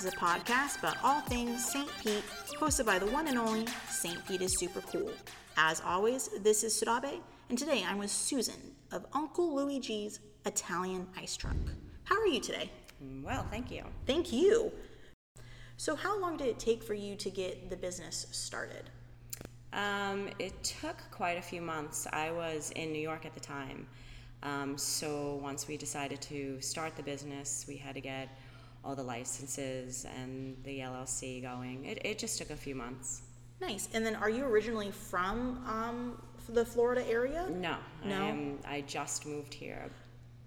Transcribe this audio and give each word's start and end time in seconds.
This 0.00 0.14
is 0.14 0.14
a 0.14 0.24
podcast 0.24 0.78
about 0.78 0.96
all 1.04 1.20
things 1.20 1.62
St. 1.62 1.86
Pete, 2.02 2.24
hosted 2.58 2.86
by 2.86 2.98
the 2.98 3.04
one 3.04 3.28
and 3.28 3.36
only 3.36 3.66
St. 3.90 4.26
Pete 4.26 4.40
is 4.40 4.58
Super 4.58 4.80
Cool. 4.80 5.12
As 5.58 5.82
always, 5.84 6.30
this 6.40 6.64
is 6.64 6.72
Sudabe, 6.72 7.20
and 7.50 7.58
today 7.58 7.84
I'm 7.86 7.98
with 7.98 8.10
Susan 8.10 8.74
of 8.92 9.04
Uncle 9.12 9.54
Luigi's 9.54 10.20
Italian 10.46 11.06
Ice 11.18 11.36
Truck. 11.36 11.54
How 12.04 12.18
are 12.18 12.26
you 12.26 12.40
today? 12.40 12.70
Well, 13.22 13.46
thank 13.50 13.70
you. 13.70 13.82
Thank 14.06 14.32
you. 14.32 14.72
So, 15.76 15.94
how 15.94 16.18
long 16.18 16.38
did 16.38 16.46
it 16.46 16.58
take 16.58 16.82
for 16.82 16.94
you 16.94 17.14
to 17.16 17.28
get 17.28 17.68
the 17.68 17.76
business 17.76 18.26
started? 18.30 18.88
Um, 19.74 20.30
it 20.38 20.64
took 20.64 20.96
quite 21.10 21.36
a 21.36 21.42
few 21.42 21.60
months. 21.60 22.06
I 22.10 22.30
was 22.30 22.70
in 22.70 22.90
New 22.90 23.02
York 23.02 23.26
at 23.26 23.34
the 23.34 23.40
time. 23.40 23.86
Um, 24.42 24.78
so 24.78 25.38
once 25.42 25.68
we 25.68 25.76
decided 25.76 26.22
to 26.22 26.58
start 26.62 26.96
the 26.96 27.02
business, 27.02 27.66
we 27.68 27.76
had 27.76 27.94
to 27.94 28.00
get 28.00 28.30
all 28.84 28.94
the 28.96 29.02
licenses 29.02 30.06
and 30.20 30.56
the 30.64 30.80
LLC 30.80 31.42
going. 31.42 31.84
It, 31.84 31.98
it 32.04 32.18
just 32.18 32.38
took 32.38 32.50
a 32.50 32.56
few 32.56 32.74
months. 32.74 33.22
Nice. 33.60 33.88
And 33.92 34.04
then, 34.04 34.14
are 34.16 34.30
you 34.30 34.44
originally 34.44 34.90
from 34.90 35.62
um, 35.66 36.22
the 36.48 36.64
Florida 36.64 37.06
area? 37.08 37.46
No, 37.50 37.76
No? 38.04 38.22
I, 38.24 38.28
am, 38.28 38.58
I 38.66 38.80
just 38.82 39.26
moved 39.26 39.52
here 39.52 39.90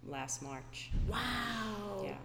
last 0.08 0.42
March. 0.42 0.90
Wow. 1.08 2.04
Yeah. 2.04 2.16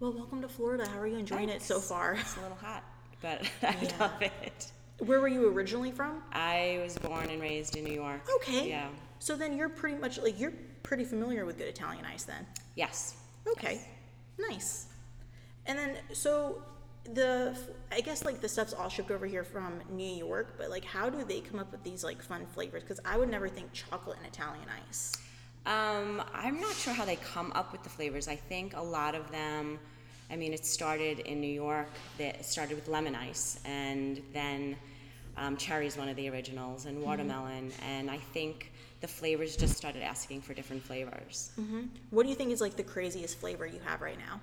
Well, 0.00 0.12
welcome 0.12 0.42
to 0.42 0.48
Florida. 0.48 0.86
How 0.88 0.98
are 1.00 1.06
you 1.06 1.16
enjoying 1.18 1.48
it 1.48 1.62
so 1.62 1.78
far? 1.78 2.14
It's 2.14 2.36
a 2.36 2.40
little 2.40 2.56
hot, 2.56 2.82
but 3.22 3.42
I 3.62 3.76
Yeah. 3.80 3.92
love 4.00 4.22
it. 4.22 4.72
Where 4.98 5.20
were 5.20 5.28
you 5.28 5.48
originally 5.48 5.90
from? 5.92 6.22
I 6.32 6.80
was 6.82 6.98
born 6.98 7.30
and 7.30 7.40
raised 7.40 7.76
in 7.76 7.84
New 7.84 7.94
York. 7.94 8.20
Okay. 8.36 8.68
Yeah. 8.68 8.88
So 9.20 9.36
then 9.36 9.56
you're 9.56 9.68
pretty 9.68 9.98
much 9.98 10.18
like 10.20 10.38
you're 10.38 10.52
pretty 10.82 11.04
familiar 11.04 11.44
with 11.46 11.58
good 11.58 11.68
Italian 11.68 12.04
ice 12.04 12.24
then. 12.24 12.46
Yes. 12.74 13.16
Okay. 13.48 13.80
Nice. 14.38 14.86
And 15.66 15.78
then 15.78 15.96
so 16.12 16.62
the 17.12 17.56
I 17.92 18.00
guess 18.00 18.24
like 18.24 18.40
the 18.40 18.48
stuff's 18.48 18.72
all 18.72 18.88
shipped 18.88 19.10
over 19.10 19.26
here 19.26 19.44
from 19.44 19.80
New 19.90 20.08
York, 20.08 20.54
but 20.58 20.70
like 20.70 20.84
how 20.84 21.10
do 21.10 21.24
they 21.24 21.40
come 21.40 21.58
up 21.58 21.70
with 21.70 21.82
these 21.82 22.04
like 22.04 22.22
fun 22.22 22.46
flavors? 22.46 22.82
Because 22.82 23.00
I 23.04 23.16
would 23.16 23.30
never 23.30 23.48
think 23.48 23.72
chocolate 23.72 24.18
and 24.18 24.26
Italian 24.26 24.66
ice. 24.88 25.12
Um, 25.66 26.22
I'm 26.34 26.60
not 26.60 26.74
sure 26.74 26.92
how 26.92 27.04
they 27.04 27.16
come 27.16 27.50
up 27.54 27.72
with 27.72 27.82
the 27.82 27.88
flavors. 27.88 28.28
I 28.28 28.36
think 28.36 28.76
a 28.76 28.82
lot 28.82 29.14
of 29.14 29.30
them, 29.30 29.78
I 30.30 30.36
mean, 30.36 30.52
it 30.52 30.66
started 30.66 31.20
in 31.20 31.40
New 31.40 31.46
York. 31.46 31.88
That 32.18 32.36
it 32.36 32.44
started 32.44 32.74
with 32.76 32.88
lemon 32.88 33.14
ice, 33.14 33.60
and 33.64 34.20
then 34.34 34.76
um, 35.38 35.56
cherry 35.56 35.86
is 35.86 35.96
one 35.96 36.08
of 36.08 36.16
the 36.16 36.28
originals, 36.28 36.84
and 36.84 37.02
watermelon. 37.02 37.72
And 37.86 38.10
I 38.10 38.18
think 38.18 38.72
the 39.00 39.08
flavors 39.08 39.56
just 39.56 39.76
started 39.76 40.02
asking 40.02 40.42
for 40.42 40.52
different 40.52 40.82
flavors. 40.82 41.52
What 42.10 42.24
do 42.24 42.28
you 42.28 42.34
think 42.34 42.50
is 42.52 42.60
like 42.60 42.76
the 42.76 42.82
craziest 42.82 43.38
flavor 43.38 43.66
you 43.66 43.80
have 43.84 44.02
right 44.02 44.18
now? 44.18 44.40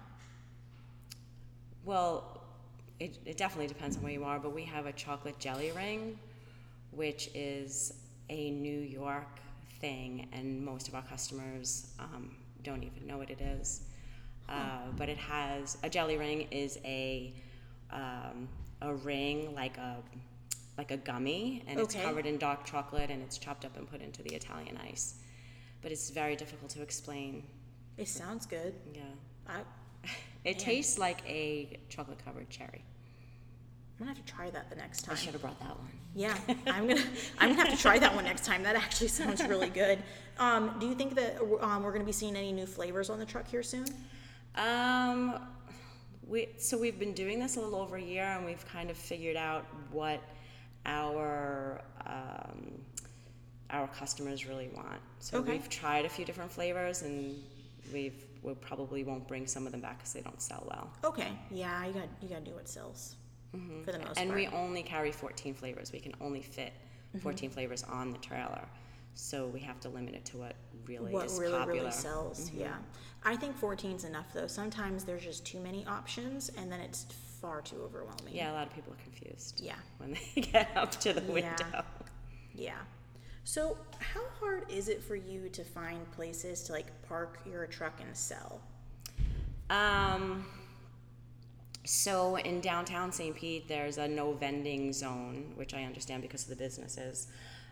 Well, 1.84 2.42
it, 3.00 3.18
it 3.26 3.38
definitely 3.38 3.68
depends 3.68 3.98
on 3.98 4.04
where 4.04 4.12
you 4.12 4.24
are, 4.24 4.40
but 4.40 4.54
we 4.54 4.64
have 4.66 4.86
a 4.86 4.94
chocolate 4.94 5.40
jelly 5.40 5.72
ring, 5.72 6.20
which 6.92 7.30
is 7.34 7.94
a 8.30 8.52
New 8.52 8.80
York 8.80 9.40
thing, 9.80 10.28
and 10.32 10.64
most 10.64 10.88
of 10.88 10.96
our 10.96 11.02
customers 11.02 11.88
um, 12.00 12.36
don't 12.64 12.84
even 12.84 13.08
know 13.08 13.18
what 13.18 13.30
it 13.30 13.42
is. 13.42 13.82
Uh, 14.48 14.92
but 14.98 15.08
it 15.08 15.18
has 15.18 15.78
a 15.84 15.90
jelly 15.90 16.18
ring 16.18 16.48
is 16.52 16.78
a 16.84 17.34
um, 17.92 18.50
a 18.82 18.94
ring 18.94 19.56
like 19.56 19.78
a 19.78 19.98
like 20.78 20.92
a 20.92 20.98
gummy, 20.98 21.64
and 21.68 21.80
it's 21.80 21.96
covered 21.96 22.26
in 22.26 22.38
dark 22.38 22.66
chocolate, 22.66 23.10
and 23.10 23.22
it's 23.22 23.38
chopped 23.38 23.66
up 23.66 23.78
and 23.78 23.90
put 23.90 24.02
into 24.02 24.22
the 24.24 24.34
Italian 24.34 24.78
ice. 24.78 25.16
But 25.82 25.92
it's 25.92 26.10
very 26.10 26.36
difficult 26.36 26.70
to 26.72 26.82
explain. 26.82 27.44
It 27.98 28.08
sounds 28.08 28.46
good. 28.46 28.74
Yeah, 28.94 29.02
I, 29.48 29.62
it 30.44 30.58
Yeah. 30.58 30.66
tastes 30.66 30.98
like 30.98 31.22
a 31.28 31.80
chocolate 31.90 32.24
covered 32.24 32.50
cherry. 32.50 32.84
I'm 34.00 34.08
gonna 34.08 34.16
have 34.18 34.26
to 34.26 34.34
try 34.34 34.50
that 34.50 34.70
the 34.70 34.76
next 34.76 35.04
time. 35.04 35.14
I 35.14 35.18
should 35.20 35.34
have 35.34 35.42
brought 35.42 35.60
that 35.60 35.78
one. 35.78 35.92
Yeah, 36.16 36.36
I'm 36.68 36.88
gonna 36.88 37.02
I'm 37.40 37.50
gonna 37.50 37.62
have 37.64 37.70
to 37.70 37.78
try 37.82 38.00
that 38.00 38.14
one 38.16 38.24
next 38.26 38.46
time. 38.46 38.64
That 38.64 38.76
actually 38.76 39.10
sounds 39.10 39.44
really 39.48 39.70
good. 39.70 40.02
Um, 40.40 40.76
do 40.80 40.88
you 40.88 40.96
think 40.96 41.14
that 41.16 41.40
um, 41.62 41.84
we're 41.84 41.92
gonna 41.92 42.04
be 42.04 42.12
seeing 42.12 42.36
any 42.36 42.52
new 42.52 42.66
flavors 42.66 43.10
on 43.12 43.20
the 43.20 43.26
truck 43.26 43.48
here 43.48 43.62
soon? 43.64 43.86
Um, 44.56 45.40
we 46.28 46.50
so 46.58 46.78
we've 46.78 46.98
been 46.98 47.14
doing 47.14 47.40
this 47.40 47.58
a 47.58 47.62
little 47.62 47.80
over 47.80 47.96
a 47.98 48.02
year, 48.02 48.24
and 48.24 48.44
we've 48.46 48.66
kind 48.68 48.90
of 48.90 48.98
figured 48.98 49.38
out 49.38 49.66
what 49.92 50.20
our 50.88 51.82
um, 52.08 52.72
our 53.70 53.88
customers 53.90 54.48
really 54.48 54.70
want. 54.76 55.00
So 55.20 55.38
Okay. 55.38 55.52
we've 55.54 55.70
tried 55.70 56.06
a 56.06 56.10
few 56.10 56.26
different 56.26 56.52
flavors, 56.52 57.04
and 57.04 57.36
we've 57.94 58.26
we 58.44 58.54
probably 58.56 59.04
won't 59.04 59.28
bring 59.28 59.46
some 59.48 59.66
of 59.66 59.72
them 59.72 59.82
back 59.82 60.00
because 60.00 60.14
they 60.14 60.22
don't 60.22 60.42
sell 60.42 60.64
well. 60.70 60.90
Okay, 61.04 61.30
yeah, 61.52 61.86
you 61.86 61.94
got 61.94 62.08
you 62.22 62.30
got 62.30 62.44
to 62.44 62.50
do 62.52 62.56
what 62.56 62.68
sells 62.70 63.16
for 63.84 63.92
the 63.92 64.00
most 64.00 64.12
Mm-hmm. 64.18 64.20
and 64.20 64.34
we 64.34 64.48
only 64.48 64.82
carry 64.84 65.12
14 65.12 65.54
flavors. 65.54 65.92
We 65.92 66.00
can 66.00 66.14
only 66.22 66.42
fit 66.42 66.74
Mm-hmm. 67.10 67.20
14 67.24 67.50
flavors 67.50 67.84
on 67.84 68.14
the 68.14 68.18
trailer, 68.20 68.62
so 69.16 69.46
we 69.48 69.60
have 69.60 69.82
to 69.82 69.90
limit 69.90 70.14
it 70.16 70.24
to 70.28 70.38
what 70.38 70.56
really 70.88 71.12
what 71.12 71.26
is 71.26 71.38
really 71.38 71.58
popular. 71.58 71.80
really 71.82 71.92
sells. 71.92 72.50
Yeah, 72.54 72.76
I 73.26 73.36
think 73.36 73.58
14 73.58 73.92
is 73.98 74.06
enough 74.06 74.28
though. 74.34 74.48
Sometimes 74.48 75.04
there's 75.04 75.24
just 75.26 75.46
too 75.46 75.60
many 75.60 75.86
options, 75.86 76.50
and 76.58 76.72
then 76.72 76.80
it's 76.80 77.06
far 77.42 77.60
too 77.62 77.82
overwhelming. 77.84 78.34
Yeah, 78.34 78.50
a 78.52 78.54
lot 78.54 78.66
of 78.68 78.74
people 78.74 78.94
are 78.94 79.04
confused. 79.04 79.60
Yeah. 79.62 79.74
when 79.98 80.14
they 80.36 80.42
get 80.54 80.70
up 80.78 80.92
to 81.02 81.12
the 81.12 81.22
Yeah. 81.22 81.32
window. 81.34 81.84
Yeah. 82.56 82.76
So, 83.44 83.78
how 84.00 84.22
hard 84.40 84.66
is 84.70 84.88
it 84.88 85.02
for 85.04 85.16
you 85.16 85.50
to 85.50 85.64
find 85.64 86.10
places 86.12 86.64
to 86.64 86.74
like 86.74 86.88
park 87.08 87.40
your 87.46 87.66
truck 87.66 88.00
and 88.00 88.16
sell? 88.16 88.62
Um, 89.70 90.46
so 91.84 92.36
in 92.38 92.62
downtown 92.62 93.12
St. 93.12 93.36
Pete, 93.36 93.68
there's 93.68 93.98
a 93.98 94.08
no 94.08 94.34
vending 94.34 94.94
zone, 94.94 95.54
which 95.56 95.74
I 95.74 95.84
understand 95.84 96.22
because 96.22 96.44
of 96.44 96.50
the 96.50 96.56
businesses. 96.56 97.28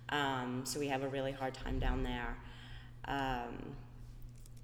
Um, 0.10 0.62
so 0.66 0.80
we 0.80 0.88
have 0.88 1.04
a 1.04 1.08
really 1.08 1.32
hard 1.32 1.54
time 1.54 1.78
down 1.78 2.04
there. 2.04 2.38
Um, 3.06 3.76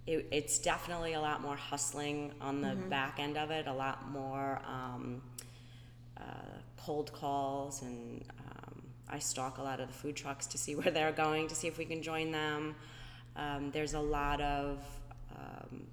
it, 0.07 0.27
it's 0.31 0.59
definitely 0.59 1.13
a 1.13 1.21
lot 1.21 1.41
more 1.41 1.55
hustling 1.55 2.33
on 2.41 2.61
the 2.61 2.75
back 2.89 3.19
end 3.19 3.37
of 3.37 3.51
it, 3.51 3.67
a 3.67 3.73
lot 3.73 4.09
more 4.11 4.61
um, 4.65 5.21
uh, 6.17 6.57
cold 6.77 7.11
calls, 7.11 7.81
and 7.81 8.23
um, 8.39 8.44
I 9.09 9.19
stalk 9.19 9.57
a 9.57 9.63
lot 9.63 9.79
of 9.79 9.87
the 9.87 9.93
food 9.93 10.15
trucks 10.15 10.47
to 10.47 10.57
see 10.57 10.75
where 10.75 10.91
they're 10.91 11.11
going, 11.11 11.47
to 11.47 11.55
see 11.55 11.67
if 11.67 11.77
we 11.77 11.85
can 11.85 12.01
join 12.01 12.31
them. 12.31 12.75
Um, 13.35 13.71
there's 13.71 13.93
a 13.93 13.99
lot 13.99 14.41
of 14.41 14.79
um, 15.35 15.85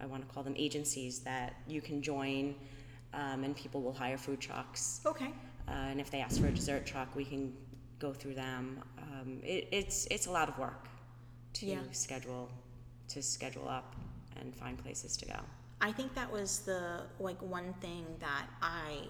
I 0.00 0.06
want 0.06 0.26
to 0.26 0.32
call 0.32 0.42
them 0.42 0.54
agencies 0.56 1.20
that 1.20 1.56
you 1.66 1.80
can 1.80 2.00
join, 2.02 2.54
um, 3.12 3.42
and 3.44 3.56
people 3.56 3.82
will 3.82 3.92
hire 3.92 4.16
food 4.16 4.40
trucks. 4.40 5.00
Okay. 5.04 5.30
Uh, 5.66 5.72
and 5.72 6.00
if 6.00 6.10
they 6.10 6.20
ask 6.20 6.40
for 6.40 6.46
a 6.46 6.52
dessert 6.52 6.86
truck, 6.86 7.14
we 7.16 7.24
can 7.24 7.52
go 7.98 8.12
through 8.12 8.34
them. 8.34 8.80
Um, 8.98 9.40
it, 9.42 9.68
it's 9.72 10.06
it's 10.10 10.26
a 10.26 10.30
lot 10.30 10.48
of 10.48 10.56
work 10.58 10.86
to 11.54 11.66
Yeah. 11.66 11.80
schedule 11.92 12.48
to 13.08 13.22
schedule 13.22 13.68
up 13.68 13.96
and 14.40 14.54
find 14.54 14.78
places 14.78 15.16
to 15.16 15.26
go. 15.26 15.40
I 15.80 15.90
think 15.92 16.14
that 16.14 16.30
was 16.30 16.60
the 16.60 17.02
like 17.18 17.40
one 17.42 17.72
thing 17.80 18.04
that 18.20 18.46
I 18.62 19.08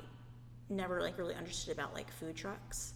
never 0.70 1.00
like 1.00 1.18
really 1.18 1.34
understood 1.34 1.74
about 1.74 1.94
like 1.94 2.10
food 2.12 2.36
trucks. 2.36 2.94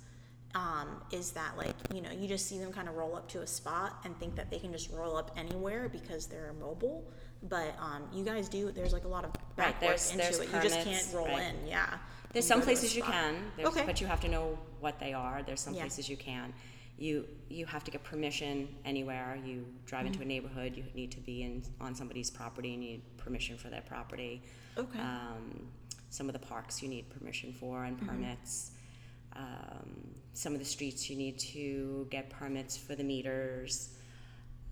Um, 0.54 1.00
is 1.10 1.30
that 1.32 1.56
like 1.56 1.74
you 1.94 2.02
know 2.02 2.10
you 2.10 2.28
just 2.28 2.46
see 2.46 2.58
them 2.58 2.72
kind 2.72 2.86
of 2.88 2.94
roll 2.94 3.16
up 3.16 3.26
to 3.30 3.40
a 3.40 3.46
spot 3.46 4.00
and 4.04 4.18
think 4.18 4.36
that 4.36 4.50
they 4.50 4.58
can 4.58 4.70
just 4.70 4.90
roll 4.90 5.16
up 5.16 5.30
anywhere 5.36 5.88
because 5.88 6.26
they're 6.26 6.52
mobile, 6.60 7.10
but 7.48 7.74
um, 7.80 8.02
you 8.12 8.22
guys 8.22 8.50
do. 8.50 8.70
There's 8.70 8.92
like 8.92 9.04
a 9.04 9.08
lot 9.08 9.24
of 9.24 9.32
back 9.32 9.40
Right, 9.56 9.80
there's- 9.80 10.12
into 10.12 10.22
there's 10.24 10.38
it. 10.40 10.48
You 10.54 10.60
just 10.60 10.80
can't 10.84 11.14
roll 11.14 11.26
right. 11.26 11.54
in. 11.60 11.66
Yeah. 11.66 11.86
There's 12.34 12.46
some 12.46 12.60
go 12.60 12.64
to 12.66 12.70
a 12.70 12.74
places 12.74 12.96
you 12.96 13.02
can, 13.02 13.36
there's, 13.56 13.68
Okay. 13.68 13.82
but 13.84 14.00
you 14.00 14.06
have 14.06 14.20
to 14.20 14.28
know 14.28 14.58
what 14.80 14.98
they 14.98 15.12
are. 15.12 15.42
There's 15.42 15.60
some 15.60 15.74
Yeah. 15.74 15.82
places 15.82 16.08
you 16.08 16.16
can. 16.16 16.52
You 16.98 17.26
you 17.48 17.64
have 17.66 17.82
to 17.84 17.90
get 17.90 18.04
permission 18.04 18.68
anywhere. 18.84 19.38
You 19.44 19.66
drive 19.86 20.04
into 20.06 20.20
a 20.20 20.24
neighborhood, 20.26 20.76
you 20.76 20.84
need 20.94 21.10
to 21.12 21.20
be 21.20 21.42
in 21.42 21.62
on 21.80 21.94
somebody's 21.94 22.30
property. 22.30 22.68
You 22.70 22.76
need 22.78 23.16
permission 23.16 23.56
for 23.56 23.68
their 23.70 23.82
property. 23.82 24.42
Okay. 24.78 24.98
Um, 24.98 25.66
some 26.12 26.28
of 26.28 26.34
the 26.34 26.38
parks 26.38 26.82
you 26.82 26.88
need 26.90 27.08
permission 27.08 27.54
for 27.58 27.84
and 27.84 27.98
permits. 28.06 28.72
Um, 29.34 30.14
some 30.34 30.52
of 30.52 30.58
the 30.58 30.64
streets 30.64 31.08
you 31.08 31.16
need 31.16 31.38
to 31.38 32.06
get 32.10 32.28
permits 32.28 32.76
for 32.76 32.94
the 32.94 33.02
meters. 33.02 33.88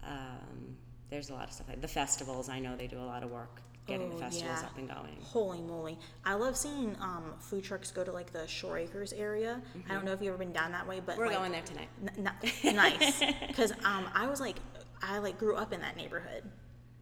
Um, 0.07 0.77
there's 1.09 1.31
a 1.31 1.35
lot 1.35 1.49
of 1.49 1.55
stuff. 1.55 1.67
Like 1.69 1.81
the 1.81 1.89
festivals, 1.89 2.51
I 2.51 2.59
know 2.61 2.77
they 2.77 2.87
do 2.87 2.99
a 2.99 3.01
lot 3.01 3.23
of 3.23 3.31
work 3.31 3.63
getting 3.87 4.09
Oh, 4.09 4.17
the 4.17 4.19
festivals 4.19 4.59
yeah. 4.61 4.67
up 4.67 4.77
and 4.77 4.87
going. 4.87 5.17
Holy 5.23 5.63
moly. 5.63 5.99
I 6.27 6.35
love 6.35 6.59
seeing 6.59 6.95
um, 7.01 7.33
food 7.41 7.65
trucks 7.65 7.91
go 7.91 8.05
to 8.05 8.13
like 8.13 8.33
the 8.35 8.47
Shore 8.47 8.77
Acres 8.79 9.15
area. 9.15 9.63
I 9.89 9.95
don't 9.95 10.05
know 10.05 10.13
if 10.13 10.21
you've 10.21 10.29
ever 10.35 10.39
been 10.39 10.53
down 10.53 10.73
that 10.73 10.87
way, 10.87 11.01
but 11.01 11.13
Mm-hmm. 11.13 11.21
We're 11.21 11.29
like, 11.29 11.39
going 11.39 11.53
there 11.53 11.63
tonight. 11.63 11.89
N- 12.19 12.31
n- 12.67 12.77
nice. 12.77 13.23
Because 13.49 13.73
um, 13.85 14.09
I 14.15 14.27
was 14.29 14.41
like, 14.41 14.57
I 15.03 15.19
like 15.19 15.39
grew 15.39 15.57
up 15.57 15.73
in 15.73 15.81
that 15.81 15.97
neighborhood. 15.97 16.43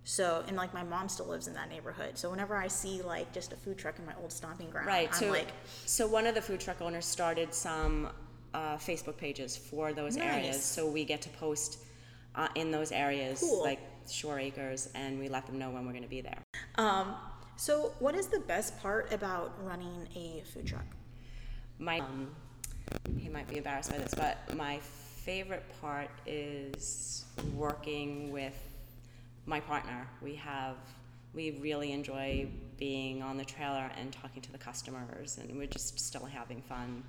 So, 0.09 0.43
and 0.49 0.57
like 0.57 0.73
my 0.73 0.83
mom 0.83 1.11
still 1.11 1.27
lives 1.27 1.49
in 1.49 1.55
that 1.55 1.69
neighborhood. 1.69 2.17
So 2.17 2.31
whenever 2.31 2.57
I 2.57 2.67
see 2.67 3.03
like 3.03 3.31
just 3.31 3.53
a 3.53 3.57
food 3.57 3.77
truck 3.77 3.99
in 3.99 4.07
my 4.07 4.15
old 4.23 4.33
stomping 4.33 4.71
ground, 4.71 4.87
Right. 4.87 5.09
I'm 5.13 5.15
so, 5.15 5.29
like, 5.29 5.49
so 5.85 6.07
one 6.07 6.27
of 6.27 6.35
the 6.35 6.41
food 6.41 6.61
truck 6.61 6.81
owners 6.81 7.05
started 7.05 7.53
some 7.53 8.09
uh, 8.55 8.77
Facebook 8.79 9.19
pages 9.19 9.55
for 9.55 9.93
those 9.93 10.17
areas, 10.17 10.65
so 10.65 10.89
we 10.89 11.05
get 11.05 11.21
to 11.23 11.29
post 11.29 11.81
uh, 12.35 12.49
in 12.55 12.71
those 12.71 12.91
areas, 12.91 13.41
Cool. 13.41 13.63
like 13.63 13.81
Shore 14.11 14.39
Acres, 14.39 14.89
and 14.95 15.19
we 15.19 15.29
let 15.29 15.45
them 15.45 15.59
know 15.59 15.69
when 15.69 15.85
we're 15.85 15.93
going 15.93 16.05
to 16.05 16.09
be 16.09 16.23
there. 16.23 16.43
um, 16.77 17.15
So, 17.57 17.93
what 17.99 18.15
is 18.15 18.29
the 18.29 18.41
best 18.41 18.81
part 18.81 19.13
about 19.13 19.63
running 19.63 20.09
a 20.17 20.43
food 20.55 20.67
truck? 20.67 20.87
My 21.79 21.99
um, 22.01 22.35
he 23.19 23.29
might 23.29 23.47
be 23.47 23.59
embarrassed 23.59 23.91
by 23.91 23.99
this, 23.99 24.15
but 24.15 24.57
my 24.57 24.79
favorite 24.79 25.65
part 25.83 26.09
is 26.25 27.27
working 27.55 28.33
with 28.33 28.55
my 29.49 29.61
partner. 29.61 30.07
We 30.23 30.35
have 30.37 30.77
we 31.35 31.59
really 31.61 31.93
enjoy 31.93 32.49
being 32.79 33.23
on 33.23 33.37
the 33.37 33.45
trailer 33.45 33.91
and 33.99 34.13
talking 34.13 34.41
to 34.43 34.53
the 34.53 34.59
customers, 34.59 35.39
and 35.39 35.57
we're 35.59 35.67
just 35.67 35.99
still 35.99 36.25
having 36.25 36.63
fun 36.63 37.03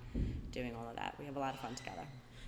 doing 0.51 0.75
all 0.75 0.87
of 0.89 0.95
that. 0.95 1.15
We 1.19 1.25
have 1.25 1.35
a 1.35 1.39
lot 1.39 1.53
of 1.53 1.59
fun 1.59 1.75
together. 1.75 2.01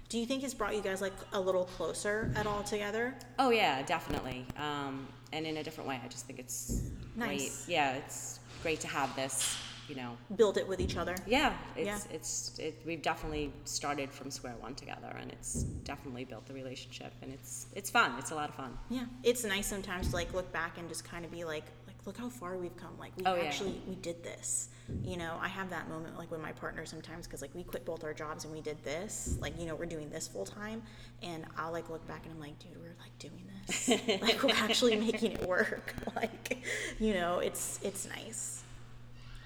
Do 0.10 0.18
you 0.20 0.26
think 0.26 0.44
it's 0.44 0.54
brought 0.54 0.76
you 0.76 0.82
guys 0.82 1.02
like 1.02 1.14
a 1.32 1.40
little 1.40 1.64
closer 1.66 2.32
at 2.36 2.46
all 2.46 2.64
together? 2.64 3.16
Oh 3.40 3.50
yeah, 3.52 3.82
definitely. 3.84 4.46
Um, 4.58 5.08
and 5.32 5.46
in 5.46 5.58
a 5.58 5.64
different 5.64 5.90
way. 5.90 6.00
I 6.04 6.08
just 6.08 6.26
think 6.26 6.40
it's 6.40 6.82
Nice. 7.16 7.66
great. 7.66 7.74
Yeah, 7.76 7.94
it's 7.96 8.40
great 8.62 8.80
to 8.82 8.88
have 8.88 9.16
this. 9.16 9.58
You 9.92 9.98
know. 9.98 10.18
Build 10.38 10.58
it 10.58 10.66
with 10.66 10.80
each 10.80 10.96
other? 10.96 11.16
Yeah, 11.28 11.54
it's 11.76 11.86
Yeah. 11.86 12.16
it's 12.16 12.58
it, 12.60 12.82
we've 12.86 13.02
definitely 13.02 13.52
started 13.66 14.10
from 14.10 14.32
square 14.32 14.56
one 14.62 14.74
together, 14.74 15.14
and 15.20 15.30
it's 15.32 15.64
definitely 15.84 16.24
built 16.24 16.46
the 16.46 16.54
relationship, 16.54 17.12
and 17.22 17.34
it's 17.34 17.66
it's 17.76 17.90
fun. 17.90 18.10
It's 18.18 18.32
a 18.32 18.36
lot 18.36 18.48
of 18.48 18.56
fun. 18.56 18.78
Yeah. 18.90 19.04
It's 19.24 19.44
nice 19.44 19.68
sometimes 19.68 20.08
to 20.12 20.16
like 20.16 20.34
look 20.34 20.50
back 20.54 20.78
and 20.78 20.88
just 20.88 21.04
kind 21.04 21.26
of 21.26 21.32
be 21.32 21.44
like, 21.44 21.66
like 21.88 21.98
look 22.06 22.18
how 22.18 22.30
far 22.30 22.56
we've 22.58 22.78
come. 22.78 22.98
Like 22.98 23.12
we 23.18 23.24
Oh, 23.26 23.36
yeah. 23.36 23.44
actually 23.44 23.82
we 23.86 23.96
did 23.96 24.24
this. 24.24 24.70
You 25.04 25.18
know, 25.18 25.38
I 25.42 25.50
have 25.50 25.70
that 25.72 25.90
moment 25.90 26.18
like 26.18 26.32
with 26.32 26.42
my 26.42 26.54
partner 26.54 26.86
sometimes 26.86 27.28
because 27.28 27.42
like 27.42 27.54
we 27.54 27.64
quit 27.64 27.84
both 27.86 28.04
our 28.06 28.14
jobs 28.14 28.46
and 28.46 28.54
we 28.54 28.62
did 28.62 28.82
this. 28.86 29.38
Like 29.42 29.60
you 29.60 29.66
know 29.68 29.76
we're 29.76 29.86
doing 29.98 30.10
this 30.10 30.26
full 30.30 30.46
time, 30.46 30.82
and 31.22 31.44
I'll 31.58 31.74
like 31.74 31.90
look 31.90 32.08
back 32.08 32.24
and 32.26 32.34
I'm 32.34 32.40
like, 32.40 32.58
dude, 32.60 32.78
we're 32.82 32.96
like 33.06 33.18
doing 33.20 33.44
this. 33.68 33.90
like 34.22 34.42
we're 34.42 34.56
actually 34.56 34.96
making 34.96 35.34
it 35.34 35.46
work. 35.46 35.94
Like 36.16 36.64
you 37.00 37.14
know, 37.14 37.40
it's 37.40 37.80
it's 37.84 38.08
nice. 38.08 38.64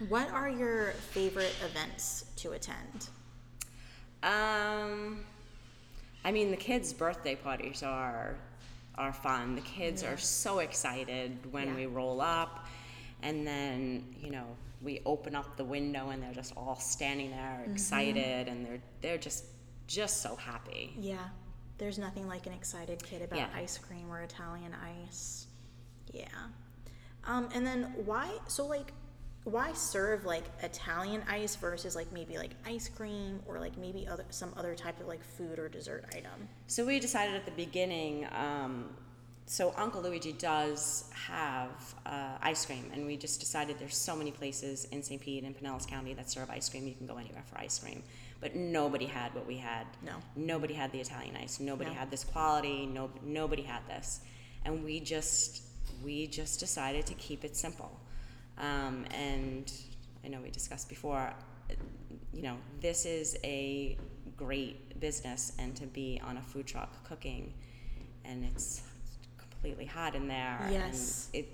What 0.10 0.30
are 0.32 0.50
your 0.50 0.92
favorite 0.92 1.56
events 1.64 2.26
to 2.38 2.52
attend? 2.52 3.10
Um, 4.24 5.24
I 6.24 6.32
mean, 6.32 6.52
the 6.52 6.58
kids' 6.58 6.94
birthday 6.94 7.36
parties 7.36 7.84
are 7.84 8.36
are 8.98 9.12
fun. 9.14 9.56
The 9.56 9.62
kids 9.62 10.04
are 10.04 10.18
so 10.18 10.60
excited 10.60 11.38
when 11.52 11.68
Yeah. 11.68 11.76
we 11.76 11.86
roll 11.86 12.22
up, 12.22 12.66
and 13.22 13.46
then 13.46 14.16
you 14.22 14.32
know 14.32 14.46
we 14.82 15.02
open 15.06 15.36
up 15.36 15.58
the 15.58 15.64
window 15.66 16.10
and 16.10 16.22
they're 16.24 16.34
just 16.34 16.54
all 16.58 16.76
standing 16.80 17.32
there 17.32 17.60
Mm-hmm. 17.64 17.74
excited, 17.74 18.48
and 18.48 18.66
they're 18.66 18.82
they're 19.02 19.18
just 19.18 19.46
just 19.88 20.22
so 20.22 20.36
happy. 20.36 20.94
Yeah, 20.98 21.30
there's 21.78 21.98
nothing 22.00 22.28
like 22.28 22.48
an 22.48 22.54
excited 22.54 23.02
kid 23.04 23.22
about 23.22 23.38
Yeah. 23.40 23.48
ice 23.56 23.78
cream 23.78 24.10
or 24.12 24.22
Italian 24.22 24.74
ice. 24.74 25.48
Yeah. 26.12 26.26
Um, 27.26 27.50
and 27.54 27.66
then 27.66 27.94
why? 28.06 28.30
So 28.48 28.66
like, 28.66 28.94
why 29.46 29.72
serve 29.74 30.26
like 30.26 30.44
Italian 30.64 31.24
ice 31.30 31.56
versus 31.56 31.96
like 31.96 32.12
maybe 32.12 32.38
like 32.38 32.52
ice 32.66 32.90
cream 32.90 33.40
or 33.48 33.60
like 33.60 33.78
maybe 33.78 34.08
other 34.08 34.26
some 34.32 34.52
other 34.58 34.74
type 34.76 35.00
of 35.00 35.08
like 35.08 35.24
food 35.24 35.60
or 35.60 35.70
dessert 35.70 36.04
item? 36.14 36.50
So 36.68 36.84
we 36.86 37.00
decided 37.00 37.36
at 37.36 37.46
the 37.46 37.52
beginning. 37.52 38.28
Um, 38.36 38.90
so 39.46 39.72
Uncle 39.78 40.02
Luigi 40.02 40.32
does 40.32 41.06
have 41.14 41.70
uh, 42.08 42.38
ice 42.42 42.66
cream, 42.66 42.90
and 42.92 43.06
we 43.06 43.16
just 43.16 43.40
decided 43.40 43.78
there's 43.78 43.96
so 43.96 44.16
many 44.16 44.32
places 44.32 44.86
in 44.86 45.04
St. 45.04 45.22
Pete 45.22 45.44
and 45.44 45.56
Pinellas 45.56 45.88
County 45.88 46.16
that 46.16 46.32
serve 46.32 46.50
ice 46.50 46.68
cream. 46.68 46.88
You 46.88 46.96
can 46.96 47.06
go 47.06 47.18
anywhere 47.18 47.44
for 47.46 47.60
ice 47.60 47.78
cream, 47.78 48.02
but 48.42 48.56
nobody 48.56 49.06
had 49.06 49.36
what 49.36 49.46
we 49.46 49.58
had. 49.58 49.86
No. 50.04 50.14
Nobody 50.36 50.74
had 50.74 50.92
the 50.92 51.00
Italian 51.00 51.36
ice. 51.36 51.60
Nobody 51.60 51.92
No. 51.92 51.96
had 51.96 52.10
this 52.10 52.24
quality. 52.24 52.88
No, 52.88 53.12
nobody 53.24 53.62
had 53.62 53.88
this, 53.88 54.22
and 54.66 54.84
we 54.84 55.00
just 55.00 55.62
we 56.04 56.26
just 56.26 56.60
decided 56.60 57.06
to 57.06 57.14
keep 57.14 57.46
it 57.46 57.56
simple. 57.56 57.92
Um, 58.58 59.06
and 59.12 59.72
I 60.24 60.28
know 60.28 60.40
we 60.42 60.50
discussed 60.50 60.90
before. 60.90 61.34
You 62.34 62.42
know, 62.42 62.58
this 62.82 63.06
is 63.06 63.38
a 63.44 63.98
great 64.38 65.00
business, 65.00 65.54
and 65.60 65.76
to 65.78 65.86
be 65.86 66.22
on 66.26 66.38
a 66.38 66.42
food 66.42 66.68
truck 66.68 67.04
cooking, 67.08 67.54
and 68.24 68.46
it's 68.46 68.82
completely 69.38 69.86
hot 69.86 70.16
in 70.16 70.28
there. 70.28 70.60
Yes. 70.72 71.30
And 71.34 71.44
it, 71.44 71.50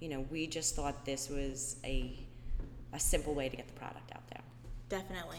you 0.00 0.08
know, 0.08 0.26
we 0.30 0.46
just 0.46 0.74
thought 0.74 1.04
this 1.04 1.28
was 1.28 1.76
a 1.84 2.18
a 2.92 3.00
simple 3.00 3.34
way 3.34 3.48
to 3.48 3.56
get 3.56 3.66
the 3.66 3.74
product 3.74 4.10
out 4.14 4.26
there. 4.30 4.42
Definitely. 4.88 5.38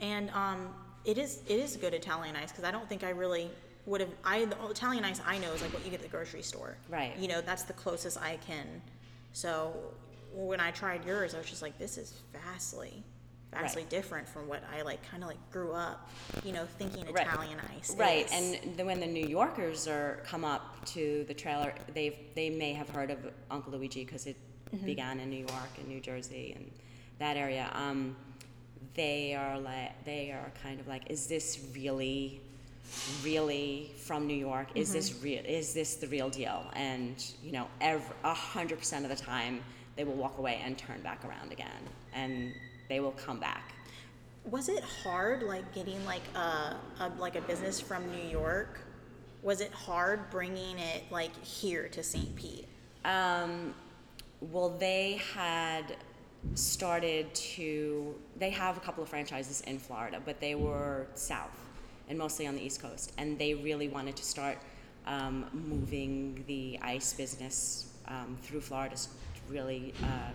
And 0.00 0.30
um, 0.30 0.68
it 1.04 1.18
is 1.18 1.42
it 1.48 1.58
is 1.58 1.76
good 1.76 1.94
Italian 1.94 2.36
ice 2.36 2.50
because 2.50 2.64
I 2.64 2.70
don't 2.70 2.88
think 2.88 3.04
I 3.04 3.10
really 3.10 3.50
would 3.86 4.00
have. 4.00 4.10
I 4.24 4.44
the 4.44 4.56
Italian 4.68 5.04
ice 5.04 5.20
I 5.26 5.38
know 5.38 5.52
is 5.52 5.62
like 5.62 5.72
what 5.72 5.84
you 5.84 5.90
get 5.90 6.00
at 6.00 6.02
the 6.02 6.08
grocery 6.08 6.42
store. 6.42 6.76
Right. 6.88 7.16
You 7.18 7.28
know 7.28 7.40
that's 7.40 7.62
the 7.62 7.72
closest 7.72 8.20
I 8.20 8.38
can. 8.46 8.82
So 9.32 9.74
when 10.34 10.60
I 10.60 10.70
tried 10.70 11.04
yours, 11.04 11.34
I 11.34 11.38
was 11.38 11.48
just 11.48 11.62
like, 11.62 11.78
this 11.78 11.98
is 11.98 12.14
vastly, 12.32 13.02
vastly 13.52 13.82
Right. 13.82 13.90
different 13.90 14.28
from 14.28 14.48
what 14.48 14.62
I 14.72 14.82
like. 14.82 15.02
Kind 15.08 15.22
of 15.22 15.28
like 15.28 15.50
grew 15.50 15.72
up, 15.72 16.08
you 16.44 16.52
know, 16.52 16.66
thinking 16.78 17.04
Right. 17.12 17.26
Italian 17.26 17.58
ice. 17.76 17.94
Right, 17.96 18.26
is. 18.26 18.32
and 18.32 18.76
then 18.76 18.86
when 18.86 19.00
the 19.00 19.06
New 19.06 19.26
Yorkers 19.26 19.88
are 19.88 20.20
come 20.24 20.44
up 20.44 20.84
to 20.86 21.24
the 21.28 21.34
trailer, 21.34 21.74
they 21.94 22.18
they 22.34 22.50
may 22.50 22.72
have 22.72 22.88
heard 22.88 23.10
of 23.10 23.18
Uncle 23.50 23.72
Luigi 23.72 24.04
because 24.04 24.26
it 24.26 24.36
Mm-hmm. 24.72 24.86
began 24.86 25.18
in 25.18 25.28
New 25.30 25.40
York 25.40 25.70
and 25.78 25.88
New 25.88 25.98
Jersey 25.98 26.52
and 26.54 26.70
that 27.18 27.36
area. 27.36 27.68
Um, 27.74 28.14
they 28.94 29.34
are 29.34 29.58
like 29.58 30.04
they 30.04 30.30
are 30.30 30.52
kind 30.62 30.78
of 30.78 30.86
like, 30.86 31.10
is 31.10 31.26
this 31.26 31.58
really, 31.74 32.40
really 33.24 33.90
from 33.96 34.28
New 34.28 34.36
York? 34.36 34.68
Is 34.76 34.92
this 34.92 35.10
Mm-hmm. 35.10 35.24
real? 35.24 35.42
Is 35.44 35.74
this 35.74 35.96
the 35.96 36.06
real 36.06 36.30
deal? 36.30 36.64
And 36.74 37.16
you 37.42 37.50
know, 37.50 37.66
a 37.80 38.32
hundred 38.32 38.78
percent 38.78 39.04
of 39.04 39.10
the 39.10 39.16
time, 39.20 39.60
they 40.00 40.04
will 40.04 40.14
walk 40.14 40.38
away 40.38 40.58
and 40.64 40.78
turn 40.78 40.98
back 41.02 41.22
around 41.26 41.52
again, 41.52 41.82
and 42.14 42.54
they 42.88 43.00
will 43.00 43.12
come 43.12 43.38
back. 43.38 43.74
was 44.46 44.70
it 44.70 44.82
hard 44.82 45.42
like 45.42 45.74
getting 45.74 46.02
like 46.06 46.22
a, 46.34 46.74
a 47.00 47.12
like 47.18 47.36
a 47.36 47.42
business 47.42 47.78
from 47.78 48.10
New 48.10 48.26
York? 48.30 48.80
Was 49.42 49.60
it 49.60 49.70
hard 49.72 50.30
bringing 50.30 50.78
it 50.78 51.02
like 51.10 51.34
here 51.44 51.86
to 51.88 52.02
St. 52.02 52.34
Pete? 52.34 52.66
Um, 53.04 53.74
well, 54.50 54.70
they 54.70 55.20
had 55.34 55.96
started 56.54 57.34
to. 57.34 58.14
They 58.38 58.48
have 58.48 58.78
a 58.78 58.80
couple 58.80 59.02
of 59.02 59.10
franchises 59.10 59.60
in 59.66 59.78
Florida, 59.78 60.18
but 60.24 60.40
they 60.40 60.54
were 60.54 61.08
south 61.14 61.60
and 62.08 62.16
mostly 62.16 62.46
on 62.46 62.54
the 62.54 62.62
East 62.62 62.80
Coast, 62.80 63.12
and 63.18 63.38
they 63.38 63.52
really 63.52 63.88
wanted 63.88 64.16
to 64.16 64.24
start 64.24 64.56
um, 65.06 65.44
moving 65.52 66.42
the 66.46 66.78
ice 66.80 67.12
business 67.12 67.92
um, 68.08 68.38
through 68.42 68.62
Florida 68.62 68.96
really 69.50 69.92
uh, 70.02 70.30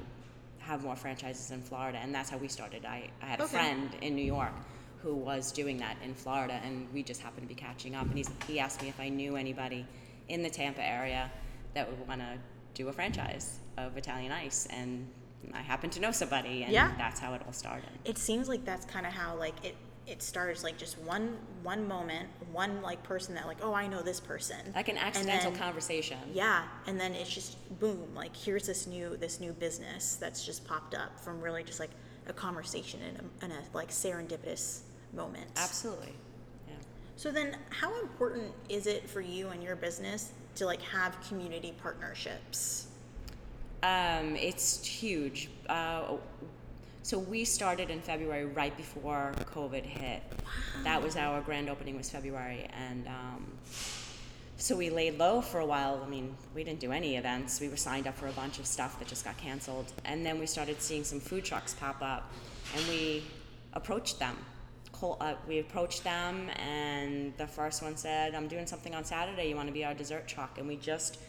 have 0.60 0.84
more 0.84 0.96
franchises 0.96 1.52
in 1.52 1.62
Florida, 1.62 2.00
and 2.02 2.14
that's 2.14 2.30
how 2.30 2.38
we 2.38 2.48
started. 2.48 2.86
I, 2.86 3.10
I 3.22 3.26
had 3.26 3.40
a 3.40 3.44
Okay. 3.44 3.52
friend 3.54 3.90
in 4.02 4.16
New 4.16 4.26
York 4.26 4.54
who 5.02 5.14
was 5.16 5.52
doing 5.52 5.78
that 5.78 5.96
in 6.04 6.14
Florida, 6.14 6.60
and 6.66 6.88
we 6.94 7.04
just 7.04 7.22
happened 7.22 7.48
to 7.48 7.48
be 7.48 7.60
catching 7.60 7.96
up. 7.96 8.08
And 8.08 8.18
he's, 8.18 8.30
he 8.48 8.60
asked 8.60 8.82
me 8.82 8.90
if 8.90 9.00
I 9.00 9.10
knew 9.10 9.36
anybody 9.36 9.86
in 10.30 10.42
the 10.42 10.50
Tampa 10.50 10.84
area 10.84 11.32
that 11.76 11.88
would 11.88 12.08
want 12.08 12.22
to 12.22 12.38
do 12.74 12.88
a 12.90 12.94
franchise 12.94 13.60
of 13.78 13.96
Italian 13.98 14.32
Ice, 14.32 14.68
and 14.72 15.08
I 15.54 15.62
happened 15.62 15.94
to 15.94 16.00
know 16.02 16.12
somebody, 16.12 16.64
and 16.64 16.72
Yeah. 16.72 16.92
that's 16.98 17.20
how 17.20 17.34
it 17.36 17.42
all 17.46 17.54
started. 17.54 17.90
it 18.04 18.18
seems 18.18 18.50
like 18.50 18.66
that's 18.66 18.86
kind 18.86 19.06
of 19.06 19.14
how 19.14 19.36
like 19.38 19.54
it 19.64 19.76
it 20.08 20.22
starts 20.22 20.64
like 20.64 20.78
just 20.78 20.98
one 21.00 21.36
one 21.64 21.88
moment 21.88 22.28
one 22.52 22.82
like 22.82 23.02
person 23.04 23.34
that 23.34 23.48
like 23.48 23.58
oh 23.62 23.74
i 23.74 23.88
know 23.88 24.02
this 24.02 24.20
person 24.20 24.58
Like 24.76 24.88
an 24.90 24.98
accidental 24.98 25.52
then- 25.52 25.60
conversation. 25.60 26.18
yeah 26.34 26.64
and 26.88 27.00
then 27.00 27.14
it's 27.14 27.34
just 27.34 27.58
boom 27.80 28.08
like 28.16 28.36
here's 28.36 28.68
this 28.68 28.86
new 28.88 29.18
this 29.18 29.40
new 29.40 29.52
business 29.54 30.16
that's 30.18 30.46
just 30.46 30.66
popped 30.68 30.94
up 30.94 31.20
from 31.20 31.42
really 31.42 31.64
just 31.64 31.80
like 31.80 31.90
a 32.28 32.34
conversation 32.34 33.00
and 33.08 33.18
a, 33.20 33.44
and 33.46 33.54
a 33.54 33.78
like 33.78 33.90
serendipitous 33.90 34.82
moment 35.14 35.48
Absolutely. 35.58 36.14
Yeah. 36.68 36.74
so 37.16 37.32
then 37.32 37.58
how 37.70 38.00
important 38.02 38.52
is 38.70 38.86
it 38.88 39.10
for 39.10 39.22
you 39.22 39.50
and 39.50 39.64
your 39.64 39.76
business 39.76 40.34
to 40.56 40.66
like 40.66 40.82
have 40.82 41.18
community 41.28 41.74
partnerships 41.82 42.88
Um, 43.84 44.36
it's 44.36 44.84
huge. 44.86 45.50
Uh, 45.70 46.18
so 47.06 47.20
we 47.20 47.46
started 47.46 47.92
in 47.92 48.02
February, 48.02 48.46
right 48.46 48.76
before 48.76 49.32
COVID 49.54 49.84
hit. 49.84 50.24
That 50.84 51.04
was 51.04 51.16
our 51.16 51.40
grand 51.42 51.70
opening 51.70 51.96
was 51.96 52.10
February, 52.10 52.68
and 52.74 53.08
um, 53.08 53.46
so 54.58 54.76
we 54.76 54.90
laid 54.90 55.20
low 55.20 55.40
for 55.40 55.60
a 55.60 55.66
while. 55.68 56.02
I 56.04 56.10
mean, 56.10 56.36
we 56.56 56.64
didn't 56.64 56.80
do 56.80 56.92
any 56.92 57.16
events. 57.16 57.62
We 57.62 57.70
were 57.70 57.78
signed 57.78 58.08
up 58.08 58.18
for 58.18 58.26
a 58.26 58.32
bunch 58.32 58.58
of 58.58 58.66
stuff 58.66 58.98
that 58.98 59.08
just 59.08 59.24
got 59.24 59.38
canceled, 59.38 59.94
and 60.04 60.26
then 60.26 60.40
we 60.40 60.48
started 60.48 60.82
seeing 60.82 61.04
some 61.04 61.20
food 61.20 61.46
trucks 61.46 61.76
pop 61.76 62.02
up, 62.02 62.34
and 62.76 62.84
we 62.88 63.24
approached 63.74 64.18
them. 64.18 64.36
Uh, 65.04 65.36
we 65.48 65.60
approached 65.60 66.04
them, 66.04 66.50
and 66.58 67.38
the 67.38 67.46
first 67.46 67.84
one 67.84 67.96
said, 67.96 68.34
"I'm 68.34 68.48
doing 68.48 68.66
something 68.66 68.96
on 68.96 69.06
Saturday. 69.06 69.48
You 69.48 69.56
want 69.56 69.68
to 69.68 69.74
be 69.74 69.86
our 69.86 69.94
dessert 69.94 70.28
truck?" 70.28 70.58
And 70.58 70.68
we 70.68 70.76
just 70.76 71.20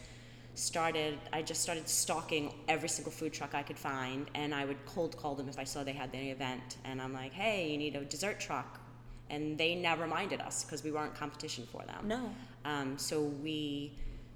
started 0.57 1.19
I 1.31 1.41
just 1.41 1.61
started 1.61 1.87
stalking 1.87 2.53
every 2.67 2.89
single 2.89 3.11
food 3.11 3.33
truck 3.33 3.53
I 3.53 3.63
could 3.63 3.77
find 3.77 4.29
and 4.35 4.53
I 4.53 4.65
would 4.65 4.83
cold 4.85 5.15
call 5.17 5.35
them 5.35 5.47
if 5.49 5.59
I 5.59 5.63
saw 5.63 5.83
they 5.83 5.93
had 5.93 6.09
any 6.13 6.31
event 6.31 6.77
and 6.83 7.01
I'm 7.01 7.13
like, 7.13 7.33
"Hey, 7.33 7.71
you 7.71 7.77
need 7.77 7.95
a 7.95 8.03
dessert 8.03 8.39
truck." 8.39 8.79
And 9.29 9.57
they 9.57 9.75
never 9.75 10.07
minded 10.07 10.39
us 10.39 10.63
because 10.63 10.83
we 10.83 10.91
weren't 10.91 11.13
competition 11.13 11.67
for 11.71 11.83
them. 11.83 12.07
no 12.07 12.29
Um, 12.65 12.97
so 12.97 13.21
we 13.21 13.93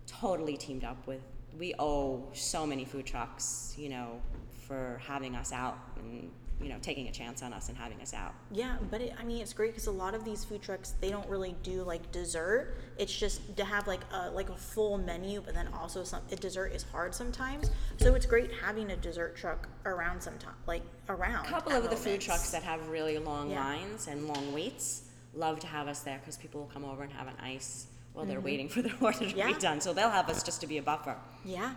totally 0.07 0.57
teamed 0.57 0.83
up 0.83 1.07
with 1.07 1.21
we 1.57 1.73
owe 1.79 2.23
so 2.33 2.65
many 2.65 2.85
food 2.85 3.05
trucks, 3.05 3.75
you 3.77 3.89
know, 3.89 4.21
for 4.67 5.01
having 5.05 5.35
us 5.35 5.51
out 5.51 5.77
and 5.97 6.31
you 6.61 6.69
know 6.69 6.77
taking 6.81 7.07
a 7.07 7.11
chance 7.11 7.41
on 7.43 7.53
us 7.53 7.69
and 7.69 7.77
having 7.77 7.99
us 8.01 8.13
out. 8.13 8.33
Yeah, 8.51 8.77
but 8.89 9.01
it, 9.01 9.13
I 9.19 9.23
mean, 9.23 9.41
it's 9.41 9.53
great 9.53 9.71
because 9.71 9.87
a 9.87 9.91
lot 9.91 10.13
of 10.15 10.23
these 10.25 10.43
food 10.45 10.61
trucks 10.61 10.93
they 11.01 11.09
don't 11.09 11.27
really 11.29 11.55
do 11.63 11.83
like 11.83 12.11
dessert. 12.11 12.75
It's 12.97 13.15
just 13.15 13.55
to 13.57 13.65
have 13.65 13.87
like 13.87 14.01
a 14.13 14.29
like 14.31 14.49
a 14.49 14.55
full 14.55 14.97
menu, 14.97 15.41
but 15.41 15.53
then 15.53 15.67
also 15.73 16.03
some 16.03 16.21
a 16.31 16.35
dessert 16.35 16.67
is 16.73 16.83
hard 16.91 17.13
sometimes. 17.15 17.71
So 17.97 18.13
it's 18.15 18.25
great 18.25 18.51
having 18.63 18.91
a 18.91 18.95
dessert 18.97 19.35
truck 19.35 19.67
around 19.85 20.21
sometime, 20.21 20.53
like 20.67 20.83
around. 21.09 21.45
A 21.45 21.49
couple 21.49 21.71
of 21.73 21.89
the 21.89 21.95
food 21.95 22.21
trucks 22.21 22.51
that 22.51 22.63
have 22.63 22.87
really 22.89 23.17
long 23.17 23.49
Yeah. 23.51 23.63
lines 23.63 24.07
and 24.07 24.27
long 24.27 24.53
waits 24.53 25.03
love 25.33 25.59
to 25.61 25.67
have 25.67 25.87
us 25.87 26.01
there 26.01 26.17
because 26.19 26.35
people 26.37 26.59
will 26.61 26.67
come 26.67 26.83
over 26.83 27.03
and 27.03 27.11
have 27.13 27.27
an 27.27 27.33
ice 27.41 27.87
while 28.13 28.25
they're 28.25 28.41
waiting 28.41 28.67
for 28.73 28.81
their 28.81 28.93
order 29.01 29.19
to 29.19 29.25
Mm-hmm. 29.25 29.37
Yeah. 29.37 29.47
be 29.47 29.53
done. 29.59 29.79
So 29.81 29.93
they'll 29.93 30.09
have 30.09 30.29
us 30.29 30.43
just 30.43 30.59
to 30.61 30.67
be 30.67 30.77
a 30.77 30.81
buffer. 30.81 31.15
Yeah, 31.45 31.73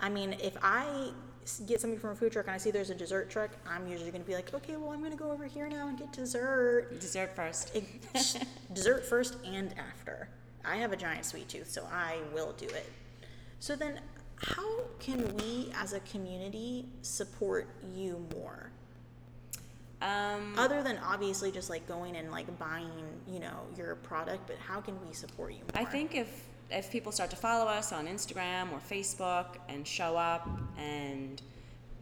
I 0.00 0.08
mean, 0.08 0.34
if 0.42 0.56
I 0.62 1.10
get 1.66 1.80
something 1.80 1.98
from 1.98 2.10
a 2.10 2.14
food 2.14 2.32
truck 2.32 2.46
and 2.46 2.54
I 2.54 2.58
see 2.58 2.70
there's 2.70 2.90
a 2.90 2.94
dessert 2.94 3.30
truck, 3.30 3.50
I'm 3.68 3.86
usually 3.86 4.10
going 4.10 4.22
to 4.22 4.26
be 4.28 4.34
like, 4.34 4.52
okay, 4.54 4.76
well, 4.76 4.90
I'm 4.90 5.00
going 5.00 5.12
to 5.12 5.16
go 5.16 5.30
over 5.30 5.44
here 5.46 5.68
now 5.68 5.88
and 5.88 5.98
get 5.98 6.12
dessert. 6.12 7.00
Dessert 7.00 7.34
first. 7.34 7.74
It- 7.74 7.84
dessert 8.74 9.04
first 9.04 9.36
and 9.44 9.74
after. 9.78 10.28
I 10.64 10.76
have 10.76 10.92
a 10.92 10.96
giant 10.96 11.24
sweet 11.24 11.48
tooth, 11.48 11.70
so 11.70 11.86
I 11.92 12.18
will 12.34 12.52
do 12.52 12.66
it. 12.66 12.90
So 13.60 13.76
then, 13.76 14.00
how 14.36 14.80
can 14.98 15.34
we 15.36 15.72
as 15.76 15.92
a 15.92 16.00
community 16.00 16.86
support 17.02 17.68
you 17.94 18.26
more? 18.34 18.70
Um, 20.02 20.54
Other 20.58 20.82
than 20.82 20.98
obviously 20.98 21.50
just 21.50 21.70
like 21.70 21.86
going 21.88 22.16
and 22.16 22.30
like 22.30 22.58
buying, 22.58 22.90
you 23.26 23.38
know, 23.40 23.60
your 23.76 23.94
product, 23.94 24.46
but 24.46 24.56
how 24.58 24.80
can 24.80 24.94
we 25.06 25.14
support 25.14 25.52
you 25.52 25.60
more? 25.60 25.82
I 25.82 25.84
think 25.84 26.14
if 26.14 26.44
if 26.70 26.90
people 26.90 27.12
start 27.12 27.30
to 27.30 27.36
follow 27.36 27.66
us 27.66 27.92
on 27.92 28.06
Instagram 28.06 28.72
or 28.72 28.80
Facebook 28.90 29.56
and 29.68 29.86
show 29.86 30.16
up 30.16 30.48
and 30.78 31.40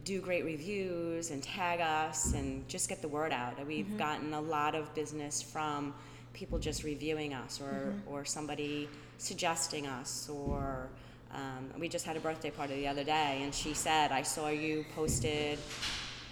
do 0.04 0.20
great 0.20 0.44
reviews 0.44 1.30
and 1.30 1.42
tag 1.42 1.80
us 1.80 2.34
and 2.34 2.66
just 2.68 2.88
get 2.88 3.00
the 3.00 3.08
word 3.08 3.32
out. 3.32 3.54
We've 3.66 3.96
gotten 3.96 4.34
a 4.34 4.40
lot 4.40 4.74
of 4.74 4.94
business 4.94 5.40
from 5.40 5.94
people 6.34 6.58
just 6.58 6.84
reviewing 6.84 7.32
us 7.32 7.60
or, 7.60 7.94
or 8.06 8.24
somebody 8.24 8.88
suggesting 9.18 9.86
us 9.86 10.28
or 10.28 10.88
um, 11.34 11.70
we 11.78 11.88
just 11.88 12.04
had 12.04 12.16
a 12.16 12.20
birthday 12.20 12.50
party 12.50 12.74
the 12.76 12.88
other 12.88 13.04
day 13.04 13.40
and 13.42 13.54
she 13.54 13.72
said, 13.72 14.12
I 14.12 14.22
saw 14.22 14.48
you 14.48 14.84
posted 14.94 15.58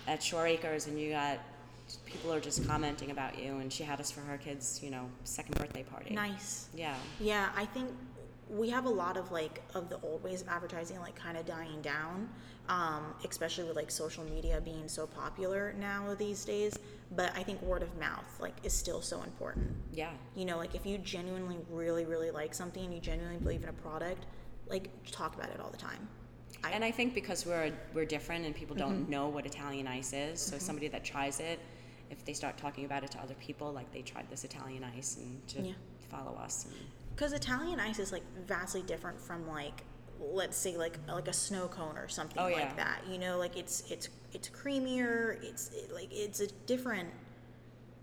at 0.07 0.23
Shore 0.23 0.47
Acres 0.47 0.87
and 0.87 0.99
you 0.99 1.11
got 1.11 1.39
people 2.05 2.33
are 2.33 2.41
just 2.41 2.67
commenting 2.67 3.11
about 3.11 3.39
you 3.39 3.59
and 3.59 3.73
she 3.73 3.85
had 3.85 4.01
us 4.01 4.11
for 4.11 4.21
her 4.21 4.39
kids, 4.39 4.81
you 4.83 4.91
know, 4.91 5.09
second 5.25 5.57
birthday 5.57 5.83
party. 5.83 6.15
Nice. 6.15 6.69
Yeah. 6.75 6.95
Yeah, 7.21 7.49
I 7.57 7.65
think 7.65 7.91
we 8.53 8.69
have 8.71 8.85
a 8.85 8.91
lot 8.91 9.17
of 9.17 9.31
like 9.33 9.63
of 9.75 9.89
the 9.89 9.99
old 10.03 10.23
ways 10.23 10.43
of 10.43 10.49
advertising 10.49 10.99
like 11.01 11.17
kind 11.17 11.37
of 11.39 11.47
dying 11.47 11.81
down, 11.81 12.29
um, 12.69 13.15
especially 13.29 13.65
with 13.65 13.77
like 13.77 13.91
social 13.91 14.25
media 14.25 14.61
being 14.63 14.87
so 14.89 15.07
popular 15.07 15.75
now 15.79 16.15
these 16.15 16.45
days. 16.45 16.79
But 17.15 17.33
I 17.37 17.43
think 17.43 17.61
word 17.63 17.83
of 17.83 17.97
mouth 17.99 18.25
like 18.41 18.55
is 18.63 18.73
still 18.73 19.01
so 19.01 19.23
important. 19.23 19.71
Yeah. 19.93 20.11
You 20.37 20.45
know, 20.45 20.59
like 20.59 20.75
if 20.75 20.85
you 20.87 20.99
genuinely 20.99 21.57
really 21.71 22.05
really 22.05 22.31
like 22.31 22.53
something 22.55 22.85
and 22.85 22.93
you 22.95 23.01
genuinely 23.01 23.39
believe 23.39 23.63
in 23.63 23.69
a 23.71 23.73
product, 23.73 24.27
like 24.69 24.89
talk 25.11 25.35
about 25.35 25.49
it 25.51 25.59
all 25.61 25.71
the 25.71 25.77
time. 25.79 26.07
I, 26.65 26.71
And 26.73 26.85
I 26.85 26.91
think 26.91 27.15
because 27.15 27.47
we're 27.47 27.73
we're 27.95 28.05
different 28.05 28.45
and 28.45 28.55
people 28.55 28.77
don't 28.77 29.03
Mm-hmm. 29.03 29.11
know 29.11 29.29
what 29.29 29.47
Italian 29.47 29.87
ice 29.87 30.13
is, 30.13 30.41
so 30.41 30.59
somebody 30.59 30.89
that 30.89 31.05
tries 31.05 31.41
it, 31.41 31.59
if 32.11 32.23
they 32.27 32.35
start 32.35 32.59
talking 32.59 32.85
about 32.85 33.03
it 33.03 33.11
to 33.13 33.19
other 33.19 33.35
people, 33.35 33.73
like 33.73 33.91
they 33.93 34.03
tried 34.03 34.29
this 34.31 34.45
Italian 34.45 34.85
ice 34.85 35.17
and 35.17 35.49
to 35.49 35.63
Yeah. 35.63 35.73
follow 36.11 36.37
us. 36.37 36.67
And, 36.67 36.75
Because 37.15 37.33
Italian 37.33 37.81
ice 37.81 37.99
is 37.99 38.13
like 38.13 38.23
vastly 38.47 38.83
different 38.83 39.21
from 39.21 39.49
like 39.49 39.85
let's 40.21 40.57
say 40.57 40.77
like 40.77 40.99
like 41.09 41.29
a 41.29 41.33
snow 41.33 41.69
cone 41.69 41.97
or 41.99 42.09
something 42.09 42.39
Oh, 42.41 42.49
like 42.49 42.77
that. 42.77 43.01
You 43.11 43.19
know, 43.19 43.39
like 43.39 43.57
it's 43.57 43.83
it's 43.91 44.09
it's 44.33 44.49
creamier. 44.49 45.43
It's 45.43 45.71
it, 45.71 45.93
like 45.93 46.09
it's 46.11 46.41
a 46.41 46.47
different. 46.67 47.09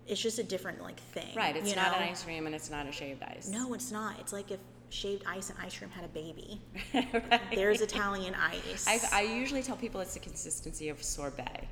It's 0.06 0.20
just 0.20 0.38
a 0.38 0.42
different 0.42 0.82
like 0.82 0.98
thing. 0.98 1.36
right, 1.36 1.54
it's 1.56 1.74
not 1.76 1.96
an 1.96 2.02
ice 2.02 2.24
cream 2.24 2.46
and 2.46 2.54
it's 2.54 2.70
not 2.70 2.86
a 2.88 2.92
shaved 2.92 3.22
ice. 3.22 3.48
No, 3.48 3.74
it's 3.74 3.92
not. 3.92 4.18
It's 4.18 4.32
like 4.32 4.50
if 4.50 4.58
shaved 4.88 5.22
ice 5.26 5.50
and 5.50 5.58
ice 5.60 5.78
cream 5.78 5.90
had 5.90 6.04
a 6.04 6.08
baby. 6.08 6.60
Right. 6.92 7.40
There's 7.54 7.80
Italian 7.80 8.34
ice. 8.34 8.86
I, 8.88 9.20
I 9.20 9.22
usually 9.22 9.62
tell 9.62 9.76
people 9.76 10.00
it's 10.00 10.14
the 10.14 10.20
consistency 10.20 10.88
of 10.88 11.00
sorbet. 11.02 11.68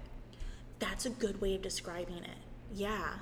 That's 0.78 1.07
a 1.07 1.11
good 1.11 1.40
way 1.40 1.57
of 1.57 1.62
describing 1.62 2.18
it. 2.18 2.38
Yeah, 2.73 3.14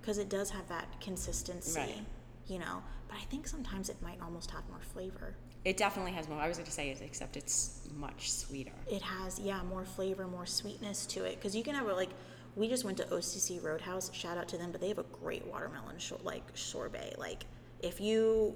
because 0.00 0.16
it 0.16 0.30
does 0.30 0.50
have 0.50 0.66
that 0.68 1.00
consistency. 1.00 1.78
Right. 1.78 2.04
You 2.50 2.58
know, 2.58 2.82
but 3.08 3.16
I 3.16 3.22
think 3.30 3.46
sometimes 3.46 3.88
it 3.88 3.96
might 4.02 4.20
almost 4.20 4.50
have 4.50 4.68
more 4.68 4.80
flavor. 4.80 5.34
It 5.64 5.76
definitely 5.76 6.12
has 6.12 6.28
more. 6.28 6.38
I 6.40 6.48
was 6.48 6.56
going 6.56 6.66
to 6.66 6.72
say 6.72 6.90
it, 6.90 7.00
except 7.02 7.36
it's 7.36 7.88
much 7.96 8.30
sweeter. 8.32 8.72
it 8.90 9.02
has 9.02 9.38
yeah 9.38 9.62
more 9.64 9.84
flavor 9.84 10.26
more 10.26 10.46
sweetness 10.46 11.06
to 11.06 11.24
it 11.24 11.36
because 11.36 11.54
you 11.54 11.62
can 11.62 11.74
have 11.74 11.86
a 11.88 11.92
like 11.94 12.10
we 12.56 12.68
just 12.68 12.84
went 12.84 12.96
to 12.96 13.04
occ 13.04 13.62
roadhouse 13.62 14.10
shout 14.14 14.36
out 14.38 14.48
to 14.48 14.56
them 14.58 14.70
but 14.72 14.80
they 14.80 14.88
have 14.88 14.98
a 14.98 15.04
great 15.22 15.44
watermelon 15.46 15.98
shor- 15.98 16.18
like 16.24 16.42
sorbet 16.54 17.14
like 17.18 17.44
if 17.80 18.00
you 18.00 18.54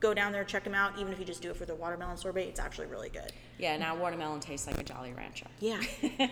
go 0.00 0.14
down 0.14 0.32
there 0.32 0.44
check 0.44 0.64
them 0.64 0.74
out 0.74 0.98
even 0.98 1.12
if 1.12 1.18
you 1.18 1.24
just 1.24 1.42
do 1.42 1.50
it 1.50 1.56
for 1.56 1.66
the 1.66 1.74
watermelon 1.74 2.16
sorbet 2.16 2.44
it's 2.48 2.60
actually 2.60 2.86
really 2.86 3.08
good 3.10 3.32
Yeah, 3.58 3.76
now 3.76 3.94
watermelon 3.96 4.40
tastes 4.40 4.66
like 4.66 4.78
a 4.78 4.82
Jolly 4.84 5.12
Rancher. 5.12 5.46
yeah 5.60 5.80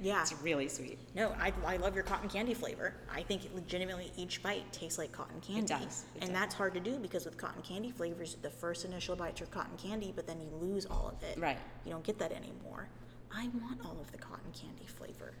yeah 0.00 0.22
It's 0.22 0.32
really 0.42 0.68
sweet. 0.68 0.98
no 1.14 1.34
I, 1.40 1.52
I 1.66 1.76
love 1.76 1.94
your 1.94 2.04
cotton 2.04 2.28
candy 2.28 2.54
flavor 2.54 2.94
i 3.12 3.22
think 3.22 3.42
legitimately 3.54 4.12
each 4.16 4.42
bite 4.42 4.70
tastes 4.72 4.98
like 4.98 5.12
cotton 5.12 5.40
candy 5.40 5.60
It 5.62 5.66
does, 5.80 6.04
it 6.16 6.22
and 6.22 6.30
does. 6.30 6.38
that's 6.40 6.54
hard 6.54 6.74
to 6.74 6.80
do 6.80 6.98
because 6.98 7.24
with 7.24 7.36
cotton 7.36 7.62
candy 7.62 7.90
flavors 7.90 8.36
the 8.42 8.50
first 8.50 8.84
initial 8.84 9.16
bites 9.16 9.40
are 9.42 9.46
cotton 9.46 9.76
candy 9.76 10.12
but 10.14 10.26
then 10.26 10.40
you 10.40 10.48
lose 10.60 10.86
all 10.86 11.08
of 11.14 11.22
it 11.28 11.38
Right. 11.38 11.58
you 11.84 11.92
don't 11.92 12.04
get 12.04 12.18
that 12.18 12.32
anymore 12.32 12.88
i 13.34 13.48
want 13.62 13.80
all 13.84 13.98
of 14.00 14.10
the 14.12 14.18
cotton 14.18 14.50
candy 14.58 14.86
flavor 14.86 15.32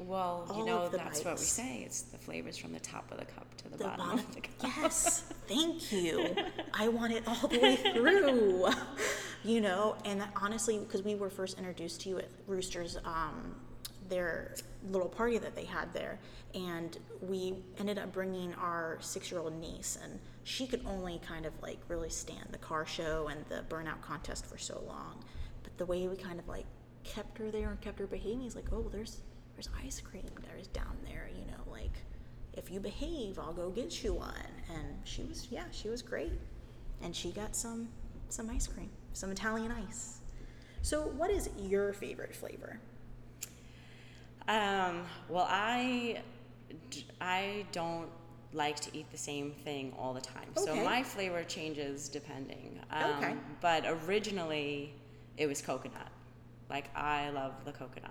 Well, 0.00 0.46
you 0.56 0.64
know, 0.64 0.88
that's 0.88 1.18
what 1.20 1.24
we 1.24 1.30
bites. 1.32 1.46
say. 1.46 1.82
It's 1.86 2.02
the 2.02 2.18
flavors 2.18 2.56
from 2.56 2.72
the 2.72 2.80
top 2.80 3.10
of 3.12 3.18
the 3.20 3.26
cup 3.26 3.46
to 3.58 3.68
the, 3.68 3.76
the 3.76 3.84
bottom, 3.84 4.06
bottom. 4.06 4.18
of 4.18 4.34
the 4.34 4.40
cup. 4.40 4.50
Yes, 4.76 5.20
thank 5.48 5.92
you. 5.92 6.34
I 6.72 6.88
want 6.88 7.12
it 7.12 7.22
all 7.28 7.46
the 7.48 7.58
way 7.60 7.76
through. 7.76 8.68
You 9.46 9.60
know, 9.60 9.94
and 10.06 10.22
that 10.22 10.30
honestly, 10.40 10.78
because 10.78 11.02
we 11.02 11.14
were 11.16 11.28
first 11.28 11.58
introduced 11.58 12.00
to 12.02 12.08
you 12.08 12.18
at 12.18 12.28
Rooster's, 12.46 12.96
um, 13.04 13.54
their 14.08 14.54
little 14.90 15.08
party 15.08 15.38
that 15.38 15.54
they 15.54 15.64
had 15.64 15.92
there, 15.92 16.18
and 16.54 16.98
we 17.20 17.54
ended 17.78 17.98
up 17.98 18.12
bringing 18.12 18.54
our 18.54 18.98
six-year-old 19.00 19.58
niece, 19.60 19.98
and 20.02 20.18
she 20.44 20.66
could 20.66 20.82
only 20.86 21.20
kind 21.26 21.46
of 21.46 21.52
like 21.62 21.78
really 21.88 22.10
stand 22.10 22.46
the 22.50 22.58
car 22.58 22.86
show 22.86 23.28
and 23.28 23.44
the 23.48 23.64
burnout 23.74 24.00
contest 24.02 24.46
for 24.46 24.58
so 24.58 24.82
long. 24.86 25.22
But 25.62 25.76
the 25.78 25.86
way 25.86 26.06
we 26.06 26.16
kind 26.16 26.38
of 26.38 26.48
like 26.48 26.66
kept 27.02 27.38
her 27.38 27.50
there 27.50 27.70
and 27.70 27.80
kept 27.80 27.98
her 27.98 28.06
behaving, 28.06 28.46
is 28.46 28.54
like, 28.54 28.72
oh, 28.72 28.88
there's 28.90 29.20
there's 29.54 29.68
ice 29.84 30.00
cream 30.00 30.24
there's 30.42 30.66
down 30.68 30.96
there, 31.04 31.30
you 31.32 31.44
know, 31.46 31.70
like 31.70 31.92
if 32.56 32.70
you 32.70 32.80
behave, 32.80 33.38
I'll 33.38 33.52
go 33.52 33.70
get 33.70 34.02
you 34.02 34.14
one. 34.14 34.34
And 34.72 34.86
she 35.04 35.22
was, 35.22 35.48
yeah, 35.50 35.64
she 35.70 35.88
was 35.88 36.02
great. 36.02 36.32
And 37.02 37.14
she 37.14 37.30
got 37.30 37.56
some, 37.56 37.88
some 38.28 38.48
ice 38.50 38.66
cream, 38.66 38.90
some 39.12 39.30
Italian 39.30 39.72
ice. 39.72 40.18
So, 40.82 41.02
what 41.02 41.30
is 41.30 41.48
your 41.58 41.92
favorite 41.92 42.34
flavor? 42.34 42.78
Um, 44.48 45.04
well, 45.28 45.46
I 45.48 46.20
don't 47.72 48.08
like 48.52 48.78
to 48.80 48.96
eat 48.96 49.10
the 49.10 49.18
same 49.18 49.50
thing 49.64 49.92
all 49.98 50.14
the 50.14 50.20
time. 50.20 50.48
Okay. 50.56 50.66
So 50.66 50.76
my 50.84 51.02
flavor 51.02 51.42
changes 51.44 52.08
depending. 52.08 52.78
Um, 52.90 53.04
Okay. 53.18 53.34
But 53.60 53.84
originally, 53.86 54.94
it 55.36 55.46
was 55.46 55.60
coconut. 55.62 56.08
Like 56.70 56.94
I 56.96 57.30
love 57.30 57.64
the 57.64 57.72
coconut. 57.72 58.10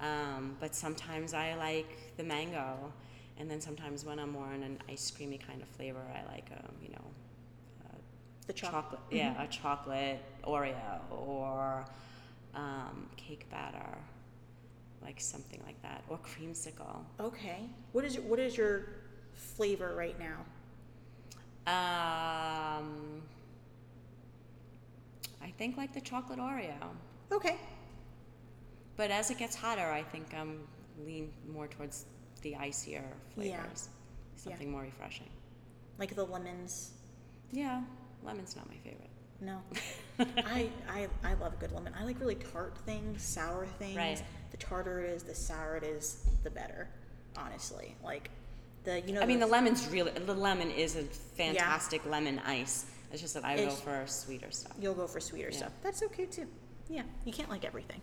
Um, 0.00 0.56
but 0.60 0.74
sometimes 0.74 1.32
I 1.34 1.54
like 1.54 2.16
the 2.16 2.22
mango, 2.24 2.92
and 3.38 3.50
then 3.50 3.60
sometimes 3.60 4.04
when 4.04 4.18
I'm 4.18 4.30
more 4.30 4.52
in 4.52 4.62
an 4.62 4.78
ice 4.90 5.10
creamy 5.10 5.38
kind 5.38 5.62
of 5.62 5.68
flavor, 5.68 6.02
I 6.14 6.30
like 6.32 6.50
um, 6.52 6.72
you 6.82 6.90
know, 6.90 7.04
The 8.46 8.52
choc- 8.52 8.72
chocolate. 8.72 9.00
Yeah, 9.10 9.42
a 9.42 9.46
chocolate 9.48 10.20
Oreo 10.44 11.00
or 11.10 11.84
um, 12.54 13.08
cake 13.16 13.46
batter, 13.50 13.98
like 15.02 15.20
something 15.20 15.60
like 15.66 15.80
that, 15.82 16.02
or 16.08 16.18
creamsicle. 16.18 16.98
Okay. 17.20 17.68
What 17.92 18.04
is 18.04 18.14
your, 18.16 18.24
what 18.24 18.38
is 18.38 18.56
your 18.56 18.86
flavor 19.34 19.94
right 19.96 20.16
now? 20.18 20.44
Um, 21.66 23.22
I 25.42 25.50
think 25.58 25.76
like 25.76 25.92
the 25.92 26.00
chocolate 26.00 26.38
Oreo. 26.38 26.74
Okay. 27.32 27.56
But 28.96 29.10
as 29.10 29.30
it 29.30 29.38
gets 29.38 29.54
hotter, 29.56 29.90
I 29.90 30.02
think 30.02 30.32
I'm 30.34 30.60
lean 31.04 31.30
more 31.52 31.66
towards 31.66 32.06
the 32.42 32.56
icier 32.56 33.04
flavors, 33.34 33.50
Yeah. 33.50 34.36
Something 34.36 34.70
more 34.70 34.82
refreshing. 34.82 35.28
Like 35.98 36.14
the 36.14 36.24
lemons. 36.24 36.92
Yeah, 37.52 37.82
lemon's 38.22 38.54
not 38.56 38.68
my 38.68 38.76
favorite. 38.76 39.10
No. 39.40 39.60
I, 40.46 40.70
I 40.88 41.08
I 41.24 41.34
love 41.34 41.52
a 41.54 41.56
good 41.56 41.72
lemon. 41.72 41.92
I 41.98 42.04
like 42.04 42.18
really 42.20 42.36
tart 42.36 42.76
things, 42.86 43.22
sour 43.22 43.66
things. 43.78 43.96
Right. 43.96 44.22
The 44.50 44.56
tartar 44.56 45.00
it 45.00 45.10
is, 45.10 45.22
the 45.22 45.34
sour 45.34 45.76
it 45.76 45.84
is, 45.84 46.24
the 46.42 46.50
better. 46.50 46.88
Honestly, 47.36 47.94
like 48.02 48.30
the 48.84 49.00
you 49.00 49.12
know. 49.12 49.20
I 49.20 49.26
mean, 49.26 49.40
the 49.40 49.46
lemon's 49.46 49.86
really 49.88 50.10
the 50.12 50.34
lemon 50.34 50.70
is 50.70 50.96
a 50.96 51.02
fantastic 51.02 52.04
lemon 52.06 52.40
ice. 52.46 52.86
It's 53.12 53.20
just 53.20 53.34
that 53.34 53.44
I 53.44 53.56
go 53.56 53.70
for 53.70 54.06
sweeter 54.06 54.50
stuff. 54.50 54.72
You'll 54.80 54.94
go 54.94 55.06
for 55.06 55.20
sweeter 55.20 55.50
Yeah. 55.50 55.58
stuff. 55.58 55.72
That's 55.82 56.02
okay 56.02 56.26
too. 56.26 56.46
Yeah, 56.88 57.02
you 57.24 57.32
can't 57.32 57.50
like 57.50 57.64
everything. 57.64 58.00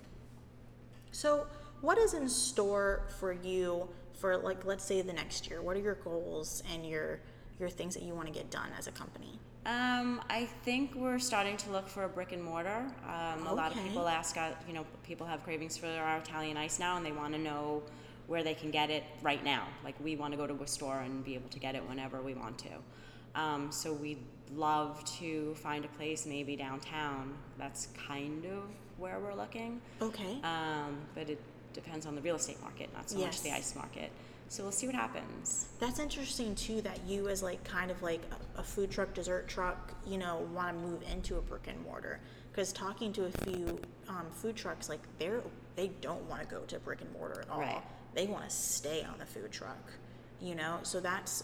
So, 1.12 1.48
what 1.82 1.98
is 1.98 2.14
in 2.14 2.30
store 2.30 3.08
for 3.20 3.32
you 3.32 3.90
for 4.14 4.38
like 4.38 4.66
let's 4.66 4.84
say 4.84 5.02
the 5.02 5.14
next 5.14 5.50
year? 5.50 5.62
What 5.62 5.76
are 5.76 5.82
your 5.82 5.96
goals 5.96 6.64
and 6.72 6.86
your 6.88 7.20
your 7.60 7.70
things 7.70 7.94
that 7.96 8.04
you 8.04 8.14
want 8.14 8.28
to 8.28 8.34
get 8.34 8.50
done 8.52 8.70
as 8.78 8.88
a 8.88 8.92
company? 8.92 9.40
Um, 9.66 10.22
I 10.30 10.46
think 10.64 10.94
we're 10.94 11.20
starting 11.20 11.56
to 11.58 11.72
look 11.72 11.88
for 11.88 12.04
a 12.04 12.10
brick 12.10 12.34
and 12.34 12.44
mortar. 12.44 12.86
Um, 13.08 13.48
A 13.48 13.54
lot 13.54 13.72
of 13.72 13.82
people 13.82 14.08
ask, 14.08 14.36
uh, 14.38 14.50
you 14.68 14.74
know, 14.74 14.86
people 15.04 15.26
have 15.26 15.42
cravings 15.44 15.78
for 15.78 15.88
our 15.88 16.18
Italian 16.18 16.58
ice 16.58 16.80
now, 16.80 16.98
and 16.98 17.06
they 17.06 17.14
want 17.14 17.34
to 17.34 17.40
know 17.40 17.82
where 18.28 18.44
they 18.44 18.54
can 18.54 18.72
get 18.72 18.90
it 18.90 19.04
right 19.22 19.44
now. 19.44 19.68
Like 19.84 19.96
we 20.04 20.16
want 20.16 20.34
to 20.34 20.38
go 20.38 20.48
to 20.48 20.64
a 20.64 20.68
store 20.68 21.00
and 21.00 21.24
be 21.24 21.36
able 21.36 21.50
to 21.50 21.60
get 21.60 21.76
it 21.76 21.88
whenever 21.88 22.22
we 22.22 22.34
want 22.34 22.58
to. 22.60 23.40
Um, 23.40 23.72
so 23.72 23.94
we'd 23.94 24.24
love 24.56 25.04
to 25.20 25.56
find 25.56 25.86
a 25.86 25.88
place 25.90 26.26
maybe 26.26 26.56
downtown. 26.56 27.34
That's 27.58 27.88
kind 28.08 28.46
of 28.46 28.64
where 28.98 29.20
we're 29.20 29.34
looking. 29.34 29.82
Okay. 30.02 30.40
Um, 30.44 30.98
but 31.16 31.30
it 31.30 31.40
depends 31.74 32.06
on 32.06 32.16
the 32.16 32.22
real 32.22 32.36
estate 32.36 32.62
market, 32.62 32.94
not 32.94 33.10
so 33.10 33.18
much 33.20 33.42
the 33.42 33.52
ice 33.52 33.76
market. 33.76 34.12
So 34.50 34.64
we'll 34.64 34.72
see 34.72 34.86
what 34.86 34.96
happens. 34.96 35.68
That's 35.80 36.00
interesting 36.00 36.56
too 36.56 36.82
that 36.82 37.00
you 37.08 37.28
as 37.28 37.42
like 37.42 37.64
kind 37.64 37.90
of 37.90 38.02
like 38.04 38.22
a, 38.56 38.60
a 38.60 38.64
food 38.64 38.92
truck, 38.92 39.14
dessert 39.14 39.48
truck, 39.48 39.94
you 40.06 40.18
know, 40.18 40.48
want 40.54 40.76
to 40.76 40.88
move 40.88 41.02
into 41.12 41.38
a 41.38 41.42
brick 41.42 41.68
and 41.68 41.82
mortar. 41.84 42.20
Because 42.52 42.72
talking 42.72 43.12
to 43.14 43.26
a 43.26 43.32
few 43.46 43.80
um, 44.08 44.28
food 44.32 44.56
trucks, 44.56 44.90
like 44.90 45.02
they're 45.18 45.42
they 45.76 45.88
don't 46.02 46.24
want 46.30 46.42
to 46.42 46.48
go 46.48 46.62
to 46.62 46.80
brick 46.80 47.02
and 47.02 47.12
mortar 47.14 47.42
at 47.42 47.50
all. 47.50 47.60
Right. 47.60 47.82
They 48.14 48.28
want 48.28 48.48
to 48.48 48.56
stay 48.56 49.04
on 49.04 49.18
the 49.18 49.26
food 49.26 49.52
truck. 49.52 49.92
You 50.40 50.56
know, 50.56 50.80
so 50.84 51.00
that's 51.00 51.44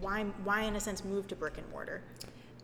why 0.00 0.24
why 0.42 0.62
in 0.62 0.74
a 0.74 0.80
sense 0.80 1.04
move 1.04 1.28
to 1.28 1.36
brick 1.36 1.58
and 1.58 1.70
mortar. 1.70 2.02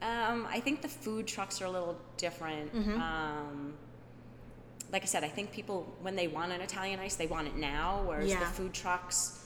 Um, 0.02 0.46
I 0.50 0.60
think 0.60 0.82
the 0.82 0.88
food 0.88 1.26
trucks 1.26 1.62
are 1.62 1.66
a 1.66 1.70
little 1.70 1.96
different. 2.16 2.74
Mm-hmm. 2.74 3.00
Um, 3.00 3.74
like 4.92 5.02
I 5.02 5.06
said, 5.06 5.24
I 5.24 5.28
think 5.28 5.52
people 5.52 5.86
when 6.02 6.16
they 6.16 6.28
want 6.28 6.52
an 6.52 6.60
Italian 6.60 7.00
ice, 7.00 7.16
they 7.16 7.26
want 7.26 7.48
it 7.48 7.56
now. 7.56 8.02
Whereas 8.04 8.32
the 8.32 8.40
food 8.46 8.72
trucks, 8.72 9.43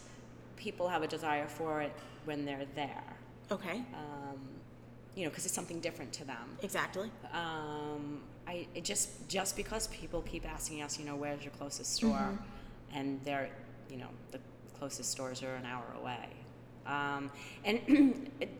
people 0.58 0.88
have 0.88 1.02
a 1.02 1.06
desire 1.06 1.46
for 1.46 1.80
it 1.80 1.92
when 2.24 2.44
they're 2.44 2.66
there. 2.74 3.04
Okay. 3.50 3.82
Um, 3.94 4.38
you 5.14 5.24
know, 5.24 5.30
because 5.30 5.46
it's 5.46 5.54
something 5.54 5.80
different 5.80 6.12
to 6.14 6.24
them. 6.24 6.58
Exactly. 6.62 7.10
Um, 7.32 8.22
I 8.46 8.66
it 8.74 8.84
just 8.84 9.28
just 9.28 9.56
because 9.56 9.88
people 9.88 10.22
keep 10.22 10.46
asking 10.48 10.82
us, 10.82 10.98
you 10.98 11.04
know, 11.04 11.16
where's 11.16 11.42
your 11.42 11.52
closest 11.52 11.94
store, 11.94 12.38
and 12.94 13.20
they're, 13.24 13.50
you 13.90 13.96
know, 13.96 14.08
the 14.30 14.40
closest 14.78 15.10
stores 15.10 15.42
are 15.42 15.54
an 15.56 15.64
hour 15.66 15.84
away, 16.00 16.28
um, 16.86 17.30
and 17.64 18.30
it, 18.40 18.50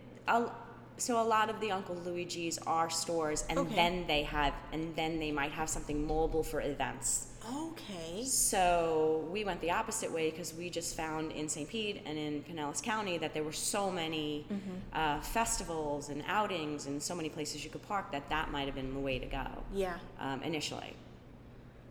so 0.96 1.22
a 1.22 1.22
lot 1.22 1.48
of 1.48 1.60
the 1.60 1.70
Uncle 1.70 1.94
Luigi's 1.94 2.58
are 2.66 2.90
stores, 2.90 3.44
and 3.48 3.58
Okay. 3.60 3.74
then 3.76 4.04
they 4.08 4.24
have, 4.24 4.52
and 4.72 4.94
then 4.96 5.18
they 5.20 5.30
might 5.30 5.52
have 5.52 5.68
something 5.68 6.06
mobile 6.06 6.42
for 6.42 6.60
events. 6.60 7.28
Okay. 7.54 8.24
So 8.24 9.26
we 9.30 9.44
went 9.44 9.60
the 9.60 9.70
opposite 9.70 10.12
way 10.12 10.30
because 10.30 10.52
we 10.54 10.68
just 10.70 10.96
found 10.96 11.32
in 11.32 11.48
St. 11.48 11.68
Pete 11.68 12.02
and 12.04 12.18
in 12.18 12.42
Pinellas 12.42 12.82
County 12.82 13.16
that 13.18 13.32
there 13.34 13.42
were 13.42 13.52
so 13.52 13.90
many 13.90 14.44
uh, 14.92 15.20
festivals 15.20 16.08
and 16.10 16.22
outings 16.26 16.86
and 16.86 17.02
so 17.02 17.14
many 17.14 17.28
places 17.28 17.64
you 17.64 17.70
could 17.70 17.86
park 17.88 18.12
that 18.12 18.28
that 18.28 18.50
might 18.50 18.66
have 18.66 18.74
been 18.74 18.92
the 18.92 19.00
way 19.00 19.18
to 19.18 19.26
go 19.26 19.46
Yeah. 19.74 19.94
um, 20.20 20.42
initially. 20.42 20.94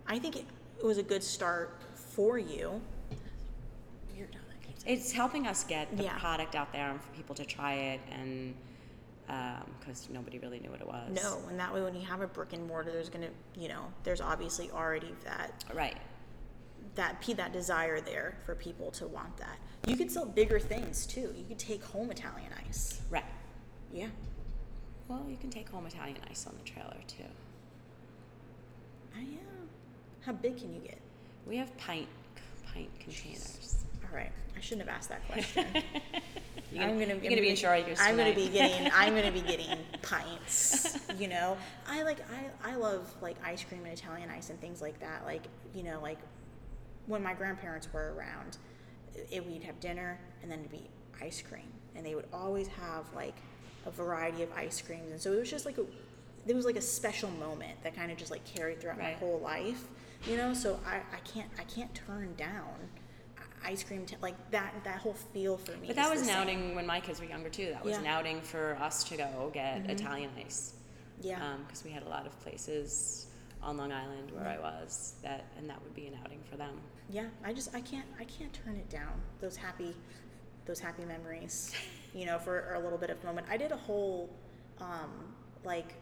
I 0.08 0.20
think 0.20 0.36
it, 0.36 0.46
was 0.84 0.98
a 1.00 1.04
good 1.04 1.24
start 1.24 1.76
for 1.96 2.38
you. 2.38 2.80
You're 4.16 4.28
done. 4.28 4.42
I 4.52 4.64
can't 4.66 4.80
say- 4.82 4.94
It's 4.94 5.12
helping 5.12 5.48
us 5.48 5.64
get 5.64 5.96
the 5.98 6.04
Yeah. 6.04 6.18
product 6.20 6.54
out 6.56 6.72
there 6.72 6.92
and 6.92 7.02
for 7.02 7.10
people 7.16 7.34
to 7.36 7.46
try 7.46 7.74
it 7.74 8.00
and 8.12 8.54
Um, 9.30 9.70
because 9.80 10.08
nobody 10.10 10.40
really 10.40 10.60
knew 10.60 10.70
what 10.70 10.80
it 10.80 10.88
was. 10.88 11.12
No, 11.12 11.42
and 11.50 11.60
that 11.60 11.74
way 11.74 11.82
when 11.82 11.94
you 11.94 12.06
have 12.06 12.22
a 12.22 12.28
brick 12.28 12.54
and 12.54 12.66
mortar, 12.66 12.92
there's 12.92 13.10
gonna, 13.10 13.30
you 13.58 13.68
know, 13.68 13.86
there's 14.04 14.22
obviously 14.22 14.72
already 14.72 15.14
that 15.26 15.66
Right. 15.74 15.98
that 16.96 17.22
that 17.36 17.52
desire 17.52 18.00
there 18.00 18.38
for 18.46 18.56
people 18.56 18.90
to 18.92 19.06
want 19.08 19.36
that. 19.38 19.58
You 19.86 19.98
could 19.98 20.10
sell 20.12 20.26
bigger 20.26 20.60
things 20.60 21.06
too. 21.06 21.34
You 21.38 21.44
could 21.46 21.60
take 21.60 21.84
home 21.84 22.10
Italian 22.10 22.52
ice. 22.68 23.02
Right. 23.10 23.26
Yeah. 23.94 24.08
Well, 25.10 25.26
you 25.30 25.36
can 25.38 25.50
take 25.50 25.68
home 25.70 25.86
Italian 25.86 26.18
ice 26.30 26.48
on 26.48 26.56
the 26.58 26.64
trailer 26.64 26.98
too. 27.08 27.24
I 29.16 29.20
am. 29.20 29.70
How 30.22 30.32
big 30.34 30.58
can 30.58 30.74
you 30.74 30.80
get? 30.80 31.00
We 31.46 31.58
have 31.58 31.76
pint 31.78 32.08
pint 32.74 32.90
containers. 33.00 33.76
All 34.10 34.16
right. 34.16 34.32
I 34.56 34.62
shouldn't 34.62 34.88
have 34.88 34.96
asked 34.98 35.10
that 35.10 35.26
question. 35.28 35.66
You're 36.78 36.88
gonna, 36.88 36.94
I'm 36.94 37.00
gonna, 37.10 37.22
you're 37.22 37.30
gonna 37.30 37.42
be 37.42 37.50
in 37.50 37.56
Chargers 37.56 37.98
I'm 38.02 38.16
gonna 38.18 38.34
be 38.36 38.48
getting. 38.50 38.92
I'm 38.96 39.16
gonna 39.16 39.32
be 39.32 39.42
getting 39.42 39.78
pints. 40.02 40.98
You 41.18 41.28
know, 41.28 41.58
I 41.88 42.04
like. 42.04 42.20
I 42.64 42.72
I 42.72 42.76
love 42.76 43.14
like 43.22 43.36
ice 43.44 43.64
cream 43.64 43.84
and 43.84 43.94
Italian 43.94 44.30
ice 44.30 44.50
and 44.50 44.60
things 44.62 44.82
like 44.82 45.00
that. 45.00 45.26
Like 45.26 45.44
you 45.74 45.84
know, 45.84 46.00
like 46.02 46.20
when 47.08 47.24
my 47.24 47.34
grandparents 47.34 47.88
were 47.94 48.14
around, 48.16 48.58
it, 49.32 49.46
we'd 49.46 49.64
have 49.64 49.80
dinner 49.80 50.20
and 50.42 50.52
then 50.52 50.60
it'd 50.60 50.72
be 50.72 50.90
ice 51.22 51.42
cream, 51.42 51.72
and 51.96 52.06
they 52.06 52.16
would 52.16 52.28
always 52.34 52.68
have 52.68 53.06
like 53.16 53.36
a 53.86 53.92
variety 53.92 54.44
of 54.44 54.50
ice 54.56 54.82
creams, 54.82 55.12
and 55.12 55.20
so 55.22 55.32
it 55.34 55.40
was 55.40 55.50
just 55.50 55.66
like 55.66 55.78
a. 55.78 55.86
It 56.46 56.56
was 56.56 56.64
like 56.66 56.78
a 56.78 56.82
special 56.82 57.30
moment 57.32 57.84
that 57.84 57.94
kind 57.94 58.10
of 58.10 58.18
just 58.18 58.32
like 58.32 58.46
carried 58.46 58.80
throughout 58.80 58.98
Right. 59.00 59.14
my 59.14 59.20
whole 59.20 59.40
life, 59.40 59.84
you 60.26 60.38
know. 60.38 60.54
So 60.54 60.80
I, 60.86 60.98
I 61.14 61.20
can't 61.26 61.50
I 61.60 61.64
can't 61.64 61.94
turn 61.94 62.36
down 62.38 62.88
ice 63.64 63.84
cream 63.84 64.06
t- 64.06 64.16
like 64.22 64.36
that 64.52 64.74
that 64.84 64.98
whole 65.00 65.14
feel 65.34 65.58
for 65.58 65.72
me. 65.78 65.88
But 65.88 65.96
that 65.98 66.10
was 66.10 66.22
an 66.22 66.28
same. 66.28 66.36
outing 66.38 66.76
when 66.76 66.86
my 66.86 67.00
kids 67.00 67.20
were 67.20 67.26
younger 67.26 67.50
too. 67.50 67.72
That 67.74 67.84
was 67.84 67.92
Yeah. 67.92 67.98
Mm-hmm. 67.98 68.06
an 68.06 68.12
outing 68.12 68.42
for 68.42 68.78
us 68.82 69.04
to 69.06 69.18
go 69.18 69.50
get 69.54 69.90
Italian 69.90 70.30
ice. 70.44 70.74
Yeah. 71.22 71.56
Because 71.66 71.84
we 71.84 71.92
had 71.92 72.04
a 72.04 72.10
lot 72.10 72.26
of 72.28 72.40
places 72.42 73.28
on 73.62 73.76
Long 73.78 73.92
Island 73.92 74.32
where 74.32 74.48
I 74.48 74.60
was 74.60 75.16
that, 75.24 75.46
and 75.58 75.68
that 75.70 75.82
would 75.84 75.96
be 75.96 76.06
an 76.08 76.14
outing 76.24 76.40
for 76.50 76.58
them. 76.58 76.76
yeah 77.10 77.26
i 77.44 77.52
just 77.54 77.74
i 77.74 77.82
can't 77.82 78.06
i 78.20 78.26
can't 78.26 78.54
turn 78.54 78.76
it 78.76 78.88
down 78.90 79.14
those 79.40 79.56
happy 79.56 79.96
those 80.66 80.80
happy 80.80 81.06
memories 81.06 81.74
you 82.14 82.26
know 82.26 82.38
for 82.38 82.74
a 82.74 82.80
little 82.80 82.98
bit 83.00 83.10
of 83.10 83.18
a 83.24 83.26
moment 83.26 83.48
i 83.50 83.56
did 83.58 83.72
a 83.72 83.78
whole 83.78 84.30
um 84.82 85.10
like 85.64 85.94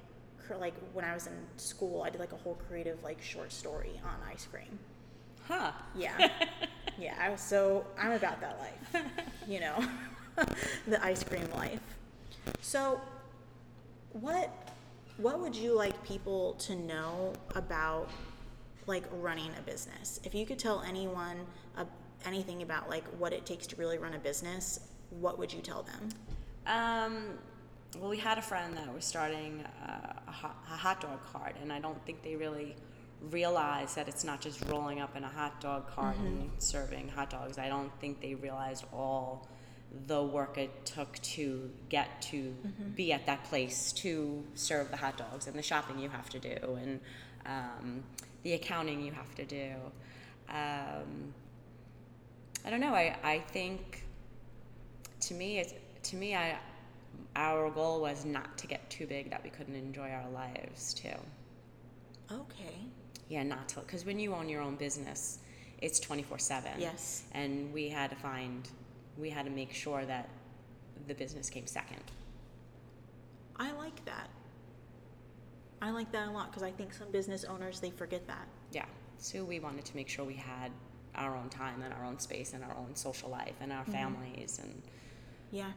cr- 0.43 0.55
like 0.55 0.73
when 0.93 1.05
i 1.05 1.13
was 1.13 1.27
in 1.27 1.37
school 1.57 2.01
i 2.01 2.09
did 2.09 2.19
like 2.19 2.33
a 2.33 2.35
whole 2.43 2.57
creative 2.67 2.97
like 3.03 3.21
short 3.21 3.51
story 3.51 4.01
on 4.03 4.15
ice 4.33 4.47
cream 4.51 4.79
Huh. 5.47 5.71
yeah. 5.95 6.29
Yeah 6.97 7.13
i 7.19 7.29
was 7.29 7.41
so 7.41 7.85
i'm 7.99 8.13
about 8.13 8.39
that 8.39 8.57
life 8.57 9.03
you 9.49 9.59
know 9.59 9.85
the 10.87 11.03
ice 11.03 11.23
cream 11.23 11.47
life. 11.55 11.79
So 12.61 12.99
what 14.13 14.51
what 15.17 15.39
would 15.39 15.55
you 15.55 15.73
like 15.73 16.03
people 16.03 16.53
to 16.53 16.75
know 16.75 17.33
about 17.55 18.09
like 18.85 19.03
running 19.13 19.51
a 19.57 19.61
business? 19.61 20.19
If 20.23 20.35
you 20.35 20.45
could 20.45 20.59
tell 20.59 20.81
anyone 20.81 21.37
uh, 21.77 21.85
anything 22.25 22.61
about 22.61 22.89
like 22.89 23.05
what 23.17 23.33
it 23.33 23.45
takes 23.45 23.65
to 23.67 23.75
really 23.75 23.97
run 23.97 24.13
a 24.13 24.19
business 24.19 24.79
what 25.21 25.39
would 25.39 25.53
you 25.53 25.61
tell 25.61 25.83
them? 25.83 26.09
Um, 26.67 27.37
well, 27.99 28.09
we 28.09 28.17
had 28.17 28.37
a 28.37 28.41
friend 28.41 28.75
that 28.75 28.93
was 28.93 29.05
starting 29.05 29.63
a, 29.87 30.15
a 30.27 30.31
hot 30.31 30.99
dog 30.99 31.19
cart, 31.31 31.55
and 31.61 31.71
I 31.71 31.79
don't 31.79 32.03
think 32.05 32.21
they 32.23 32.35
really 32.35 32.75
realized 33.31 33.95
that 33.95 34.07
it's 34.07 34.23
not 34.23 34.41
just 34.41 34.63
rolling 34.65 34.99
up 34.99 35.15
in 35.15 35.23
a 35.23 35.29
hot 35.29 35.59
dog 35.61 35.87
cart 35.87 36.17
and 36.17 36.49
serving 36.59 37.09
hot 37.09 37.29
dogs. 37.29 37.57
I 37.57 37.69
don't 37.69 37.91
think 37.99 38.21
they 38.21 38.35
realized 38.35 38.85
all 38.93 39.47
the 40.07 40.21
work 40.21 40.57
it 40.57 40.85
took 40.85 41.17
to 41.21 41.69
get 41.89 42.21
to 42.21 42.53
be 42.95 43.13
at 43.13 43.25
that 43.25 43.43
place 43.45 43.93
to 43.93 44.43
serve 44.53 44.91
the 44.91 44.97
hot 44.97 45.17
dogs 45.17 45.47
and 45.47 45.57
the 45.57 45.61
shopping 45.61 45.99
you 45.99 46.09
have 46.09 46.29
to 46.29 46.39
do 46.39 46.57
and 46.81 46.99
um, 47.45 48.03
the 48.43 48.53
accounting 48.53 49.01
you 49.01 49.11
have 49.11 49.33
to 49.35 49.45
do. 49.45 49.71
Um, 50.49 51.33
I 52.65 52.69
don't 52.69 52.81
know. 52.81 52.93
I, 52.93 53.15
I 53.23 53.39
think 53.39 54.03
to 55.21 55.33
me 55.33 55.59
it's 55.59 55.73
to 56.09 56.15
me 56.15 56.35
I 56.35 56.57
our 57.35 57.69
goal 57.69 58.01
was 58.01 58.25
not 58.25 58.57
to 58.57 58.67
get 58.67 58.89
too 58.89 59.05
big 59.07 59.29
that 59.29 59.43
we 59.43 59.49
couldn't 59.49 59.75
enjoy 59.75 60.09
our 60.09 60.29
lives 60.29 60.93
too. 60.93 61.09
okay 62.31 62.75
Yeah, 63.29 63.43
not 63.43 63.67
to 63.69 63.79
because 63.81 64.05
when 64.05 64.19
you 64.19 64.33
own 64.33 64.47
your 64.49 64.61
own 64.61 64.75
business, 64.75 65.39
it's 65.81 65.99
twenty 65.99 66.23
four 66.23 66.37
seven. 66.39 66.71
Yes. 66.79 67.23
and 67.33 67.71
we 67.73 67.89
had 67.89 68.09
to 68.11 68.15
find 68.15 68.67
we 69.17 69.29
had 69.29 69.45
to 69.45 69.51
make 69.51 69.73
sure 69.73 70.05
that 70.05 70.29
the 71.07 71.13
business 71.13 71.49
came 71.49 71.67
second. 71.67 72.01
i 73.57 73.71
like 73.73 74.03
that 74.05 74.29
i 75.81 75.89
like 75.91 76.11
that 76.11 76.27
a 76.27 76.31
lot 76.31 76.49
because 76.49 76.63
i 76.63 76.71
think 76.71 76.93
some 76.93 77.09
business 77.11 77.43
owners 77.45 77.79
they 77.79 77.89
forget 77.91 78.25
that 78.27 78.47
Yeah, 78.71 78.85
so 79.17 79.43
we 79.43 79.59
wanted 79.59 79.85
to 79.85 79.95
make 79.95 80.09
sure 80.09 80.25
we 80.25 80.35
had 80.35 80.71
our 81.15 81.35
own 81.37 81.49
time 81.49 81.81
and 81.83 81.93
our 81.93 82.03
own 82.05 82.19
space 82.19 82.53
and 82.53 82.63
our 82.63 82.75
own 82.75 82.95
social 82.95 83.29
life 83.29 83.55
and 83.61 83.71
our 83.71 83.83
Mm-hmm. 83.83 83.91
families 83.93 84.59
and 84.61 84.81
Yeah. 85.51 85.71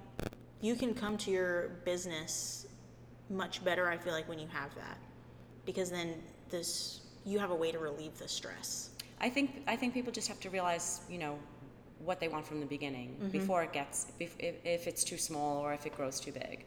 You 0.61 0.75
can 0.75 0.93
come 0.95 1.17
to 1.19 1.31
your 1.31 1.69
business 1.85 2.67
much 3.31 3.63
better, 3.65 3.89
I 3.89 3.97
feel 3.99 4.13
like, 4.13 4.29
when 4.29 4.41
you 4.41 4.49
have 4.49 4.75
that. 4.75 4.99
Because 5.65 5.89
then 5.91 6.15
this 6.51 7.03
you 7.29 7.39
have 7.39 7.51
a 7.51 7.55
way 7.55 7.71
to 7.73 7.79
relieve 7.79 8.19
the 8.19 8.29
stress. 8.29 8.91
I 9.21 9.29
think 9.31 9.49
I 9.67 9.77
think 9.77 9.95
people 9.95 10.13
just 10.13 10.29
have 10.29 10.41
to 10.41 10.51
realize, 10.51 11.01
you 11.11 11.19
know, 11.19 11.39
what 12.09 12.21
they 12.21 12.29
want 12.29 12.47
from 12.47 12.61
the 12.61 12.67
beginning 12.77 13.09
Mm-hmm. 13.09 13.29
before 13.39 13.61
it 13.67 13.73
gets 13.73 13.97
if, 14.21 14.33
if 14.39 14.55
if 14.65 14.87
it's 14.87 15.03
too 15.11 15.19
small 15.19 15.59
or 15.65 15.73
if 15.79 15.87
it 15.87 15.95
grows 15.97 16.21
too 16.21 16.33
big. 16.33 16.65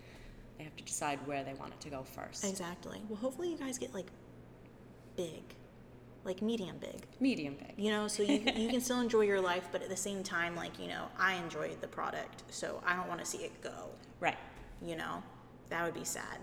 They 0.57 0.63
have 0.65 0.75
to 0.75 0.83
decide 0.83 1.19
where 1.25 1.43
they 1.43 1.55
want 1.55 1.71
it 1.73 1.81
to 1.81 1.89
go 1.89 2.03
first. 2.03 2.43
Exactly. 2.43 2.99
Well, 3.09 3.17
hopefully 3.25 3.49
you 3.49 3.57
guys 3.57 3.79
get 3.79 3.91
like 3.95 4.09
big, 5.15 5.43
like 6.23 6.41
medium 6.41 6.77
big. 6.77 6.99
Medium 7.19 7.55
big. 7.55 7.73
You 7.77 7.89
know, 7.91 8.07
so 8.07 8.21
you 8.21 8.39
you 8.63 8.69
can 8.69 8.81
still 8.81 8.99
enjoy 8.99 9.21
your 9.21 9.41
life, 9.41 9.65
but 9.71 9.81
at 9.81 9.89
the 9.89 9.97
same 10.09 10.21
time, 10.23 10.55
like 10.55 10.77
you 10.79 10.87
know, 10.93 11.05
I 11.17 11.33
enjoyed 11.35 11.79
the 11.81 11.87
product, 11.87 12.43
so 12.49 12.81
I 12.85 12.95
don't 12.95 13.07
want 13.07 13.19
to 13.21 13.25
see 13.25 13.39
it 13.39 13.53
go. 13.63 13.89
Right. 14.19 14.37
You 14.85 14.95
know, 14.97 15.23
that 15.69 15.83
would 15.85 15.95
be 15.95 16.03
sad. 16.03 16.37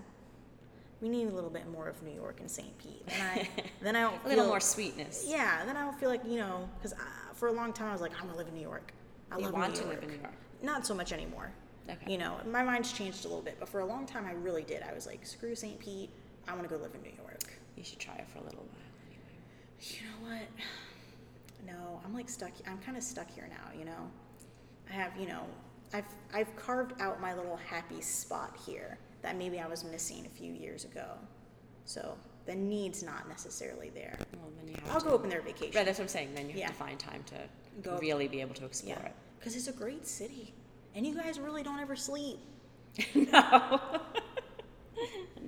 We 1.01 1.07
need 1.09 1.27
a 1.27 1.31
little 1.31 1.49
bit 1.49 1.69
more 1.71 1.87
of 1.87 2.01
New 2.03 2.13
York 2.13 2.39
and 2.41 2.49
St. 2.51 2.77
Pete. 2.77 3.03
And 3.07 3.23
I, 3.23 3.49
then 3.81 3.95
I 3.95 4.01
don't 4.01 4.15
A 4.25 4.27
little 4.27 4.43
feel- 4.43 4.47
more 4.51 4.59
sweetness. 4.59 5.25
Yeah, 5.27 5.63
then 5.65 5.77
I 5.77 5.81
don't 5.83 5.97
feel 5.99 6.09
like 6.09 6.21
you 6.27 6.37
know, 6.37 6.67
because 6.77 6.93
uh, 6.93 7.33
for 7.33 7.47
a 7.47 7.51
long 7.53 7.71
time 7.73 7.87
I 7.89 7.91
was 7.93 8.01
like, 8.01 8.11
I'm 8.19 8.25
gonna 8.27 8.37
live 8.37 8.47
in 8.47 8.53
New 8.55 8.61
York. 8.61 8.91
I 9.31 9.37
You 9.37 9.45
love 9.45 9.53
want 9.53 9.73
New 9.73 9.79
to 9.79 9.83
York. 9.85 9.95
live 9.95 10.03
in 10.03 10.09
New 10.15 10.21
York. 10.21 10.33
Not 10.61 10.85
so 10.85 10.93
much 10.93 11.13
anymore. 11.13 11.51
Okay. 11.89 12.11
You 12.11 12.17
know, 12.17 12.35
my 12.51 12.63
mind's 12.63 12.91
changed 12.91 13.25
a 13.25 13.27
little 13.29 13.41
bit, 13.43 13.55
but 13.59 13.69
for 13.69 13.79
a 13.79 13.85
long 13.85 14.05
time 14.05 14.25
I 14.25 14.33
really 14.33 14.63
did. 14.63 14.83
I 14.83 14.93
was 14.93 15.07
like, 15.07 15.25
screw 15.25 15.55
St. 15.55 15.79
Pete. 15.79 16.09
I 16.47 16.53
want 16.53 16.67
to 16.67 16.69
go 16.75 16.81
live 16.81 16.93
in 16.95 17.01
New 17.01 17.15
York. 17.17 17.43
You 17.77 17.83
should 17.83 17.99
try 17.99 18.15
it 18.15 18.27
for 18.27 18.39
a 18.39 18.43
little 18.43 18.59
while 18.59 18.91
anyway. 19.07 19.39
You 19.81 20.01
know 20.07 20.29
what? 20.29 20.47
No, 21.65 22.01
I'm 22.05 22.13
like 22.13 22.29
stuck. 22.29 22.51
I'm 22.67 22.77
kind 22.79 22.97
of 22.97 23.03
stuck 23.03 23.29
here 23.31 23.47
now. 23.49 23.77
You 23.77 23.85
know, 23.85 24.11
I 24.89 24.93
have 24.93 25.15
you 25.17 25.27
know, 25.27 25.43
I've 25.93 26.05
I've 26.33 26.53
carved 26.55 26.99
out 27.01 27.21
my 27.21 27.33
little 27.35 27.57
happy 27.57 28.01
spot 28.01 28.57
here 28.65 28.97
that 29.21 29.35
maybe 29.37 29.59
I 29.59 29.67
was 29.67 29.83
missing 29.83 30.25
a 30.25 30.29
few 30.29 30.53
years 30.53 30.85
ago. 30.85 31.05
So 31.85 32.15
the 32.45 32.55
need's 32.55 33.03
not 33.03 33.27
necessarily 33.27 33.89
there. 33.89 34.15
Well, 34.37 34.51
then 34.57 34.67
you 34.67 34.75
have 34.85 34.93
I'll 34.95 35.01
to. 35.01 35.07
go 35.09 35.15
up 35.15 35.23
in 35.23 35.29
their 35.29 35.41
vacation. 35.41 35.75
Right, 35.75 35.85
that's 35.85 35.99
what 35.99 36.05
I'm 36.05 36.09
saying. 36.09 36.29
Then 36.35 36.45
you 36.45 36.51
have 36.53 36.59
Yeah. 36.59 36.67
to 36.67 36.73
find 36.73 36.99
time 36.99 37.23
to 37.27 37.35
Go 37.81 37.97
really 37.99 38.27
be 38.27 38.41
able 38.41 38.55
to 38.55 38.65
explore 38.65 38.97
Yeah, 39.01 39.11
because 39.39 39.55
it's 39.55 39.67
a 39.67 39.73
great 39.73 40.07
city, 40.07 40.53
and 40.95 41.05
you 41.05 41.15
guys 41.15 41.39
really 41.39 41.63
don't 41.63 41.79
ever 41.79 41.95
sleep. 41.95 42.39
no. 43.15 43.79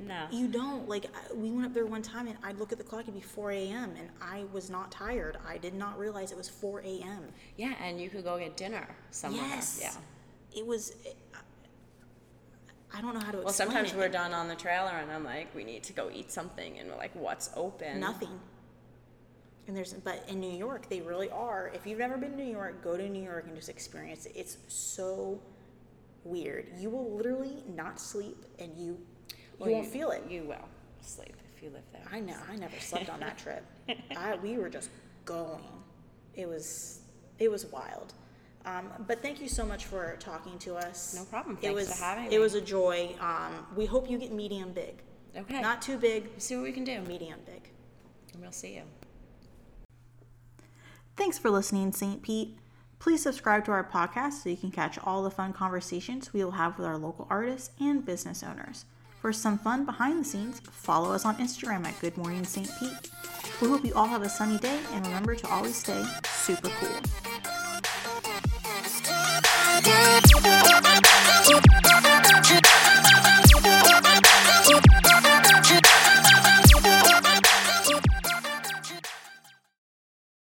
no. 0.07 0.27
You 0.31 0.47
don't 0.47 0.87
like. 0.87 1.05
We 1.33 1.49
went 1.51 1.65
up 1.65 1.73
there 1.73 1.85
one 1.85 2.01
time, 2.01 2.27
and 2.27 2.37
I'd 2.43 2.57
look 2.57 2.71
at 2.71 2.77
the 2.77 2.83
clock. 2.83 3.01
It'd 3.01 3.13
be 3.13 3.21
4 3.21 3.51
a.m. 3.51 3.93
and 3.97 4.09
I 4.21 4.45
was 4.53 4.69
not 4.69 4.91
tired. 4.91 5.37
I 5.47 5.57
did 5.57 5.73
not 5.73 5.97
realize 5.99 6.31
it 6.31 6.37
was 6.37 6.49
4 6.49 6.81
a.m. 6.81 7.23
Yeah, 7.57 7.73
and 7.81 7.99
you 7.99 8.09
could 8.09 8.23
go 8.23 8.37
get 8.37 8.55
dinner 8.55 8.87
somewhere. 9.11 9.43
Yes. 9.47 9.79
Yeah. 9.81 10.59
It 10.59 10.65
was. 10.65 10.93
I 12.93 13.01
don't 13.01 13.13
know 13.13 13.19
how 13.21 13.31
to 13.31 13.39
explain 13.39 13.43
Well, 13.45 13.53
sometimes 13.53 13.91
it. 13.93 13.97
we're 13.97 14.09
done 14.09 14.33
on 14.33 14.47
the 14.47 14.55
trailer, 14.55 14.91
and 14.91 15.11
I'm 15.11 15.23
like, 15.23 15.53
we 15.55 15.63
need 15.63 15.83
to 15.83 15.93
go 15.93 16.09
eat 16.13 16.31
something, 16.31 16.77
and 16.79 16.89
we're 16.89 16.97
like, 16.97 17.15
what's 17.15 17.49
open? 17.55 17.99
nothing. 17.99 18.39
And 19.67 19.77
there's, 19.77 19.93
but 19.93 20.25
in 20.27 20.39
New 20.39 20.51
York, 20.51 20.89
they 20.89 21.01
really 21.01 21.29
are. 21.29 21.71
If 21.73 21.85
you've 21.85 21.99
never 21.99 22.17
been 22.17 22.31
to 22.31 22.37
New 22.37 22.51
York, 22.51 22.83
go 22.83 22.97
to 22.97 23.07
New 23.07 23.23
York 23.23 23.45
and 23.47 23.55
just 23.55 23.69
experience 23.69 24.25
it. 24.25 24.33
It's 24.35 24.57
so 24.67 25.39
weird. 26.23 26.67
You 26.77 26.89
will 26.89 27.15
literally 27.15 27.63
not 27.75 27.99
sleep, 27.99 28.43
and 28.59 28.75
you 28.77 28.97
Well, 29.59 29.69
you 29.69 29.75
won't 29.75 29.87
feel 29.87 30.11
it. 30.11 30.23
You 30.29 30.43
will 30.43 30.67
sleep 31.01 31.35
if 31.55 31.63
you 31.63 31.69
live 31.69 31.83
there. 31.93 32.03
I 32.11 32.19
know. 32.19 32.35
I 32.51 32.55
never 32.55 32.77
slept 32.79 33.09
on 33.09 33.19
that 33.21 33.37
trip. 33.37 33.63
I, 34.17 34.35
we 34.37 34.57
were 34.57 34.69
just 34.69 34.89
going. 35.25 35.63
It 36.35 36.47
was 36.49 36.99
it 37.39 37.49
was 37.49 37.65
wild. 37.67 38.13
Um, 38.65 38.89
but 39.07 39.21
thank 39.21 39.41
you 39.41 39.47
so 39.47 39.65
much 39.65 39.85
for 39.85 40.15
talking 40.19 40.57
to 40.59 40.75
us. 40.75 41.15
No 41.17 41.23
problem. 41.25 41.57
it 41.57 41.61
Thanks 41.61 41.75
was, 41.75 41.97
for 41.97 42.03
having 42.03 42.29
me. 42.29 42.35
It 42.35 42.39
was 42.39 42.55
a 42.55 42.61
joy. 42.61 43.15
Um, 43.19 43.65
we 43.75 43.85
hope 43.85 44.09
you 44.09 44.17
get 44.17 44.31
medium 44.31 44.71
big. 44.71 45.01
Okay. 45.35 45.61
Not 45.61 45.81
too 45.81 45.97
big, 45.97 46.29
See 46.37 46.55
what 46.55 46.63
we 46.63 46.71
can 46.71 46.83
do. 46.83 47.01
medium 47.01 47.39
big. 47.45 47.69
And 48.33 48.41
we'll 48.41 48.51
see 48.51 48.75
you. 48.75 48.83
Thanks 51.17 51.37
for 51.37 51.49
listening, 51.49 51.91
St. 51.91 52.21
Pete. 52.21 52.57
Please 52.99 53.23
subscribe 53.23 53.65
to 53.65 53.71
our 53.71 53.83
podcast 53.83 54.43
so 54.43 54.49
you 54.49 54.57
can 54.57 54.71
catch 54.71 54.99
all 55.03 55.23
the 55.23 55.31
fun 55.31 55.53
conversations 55.53 56.33
we 56.33 56.43
will 56.43 56.51
have 56.51 56.77
with 56.77 56.85
our 56.85 56.97
local 56.97 57.27
artists 57.29 57.71
and 57.79 58.05
business 58.05 58.43
owners. 58.43 58.85
For 59.21 59.31
some 59.33 59.57
fun 59.57 59.85
behind 59.85 60.19
the 60.19 60.27
scenes, 60.27 60.59
follow 60.59 61.13
us 61.13 61.25
on 61.25 61.35
Instagram 61.37 61.85
at 61.85 61.99
Good 61.99 62.17
Morning 62.17 62.43
St. 62.43 62.69
Pete. 62.79 63.11
We 63.61 63.67
hope 63.69 63.85
you 63.85 63.93
all 63.93 64.07
have 64.07 64.23
a 64.23 64.29
sunny 64.29 64.57
day 64.57 64.79
and 64.93 65.05
remember 65.05 65.35
to 65.35 65.47
always 65.47 65.75
stay 65.75 66.03
super 66.25 66.69
cool. 66.69 67.30
You. 69.83 71.10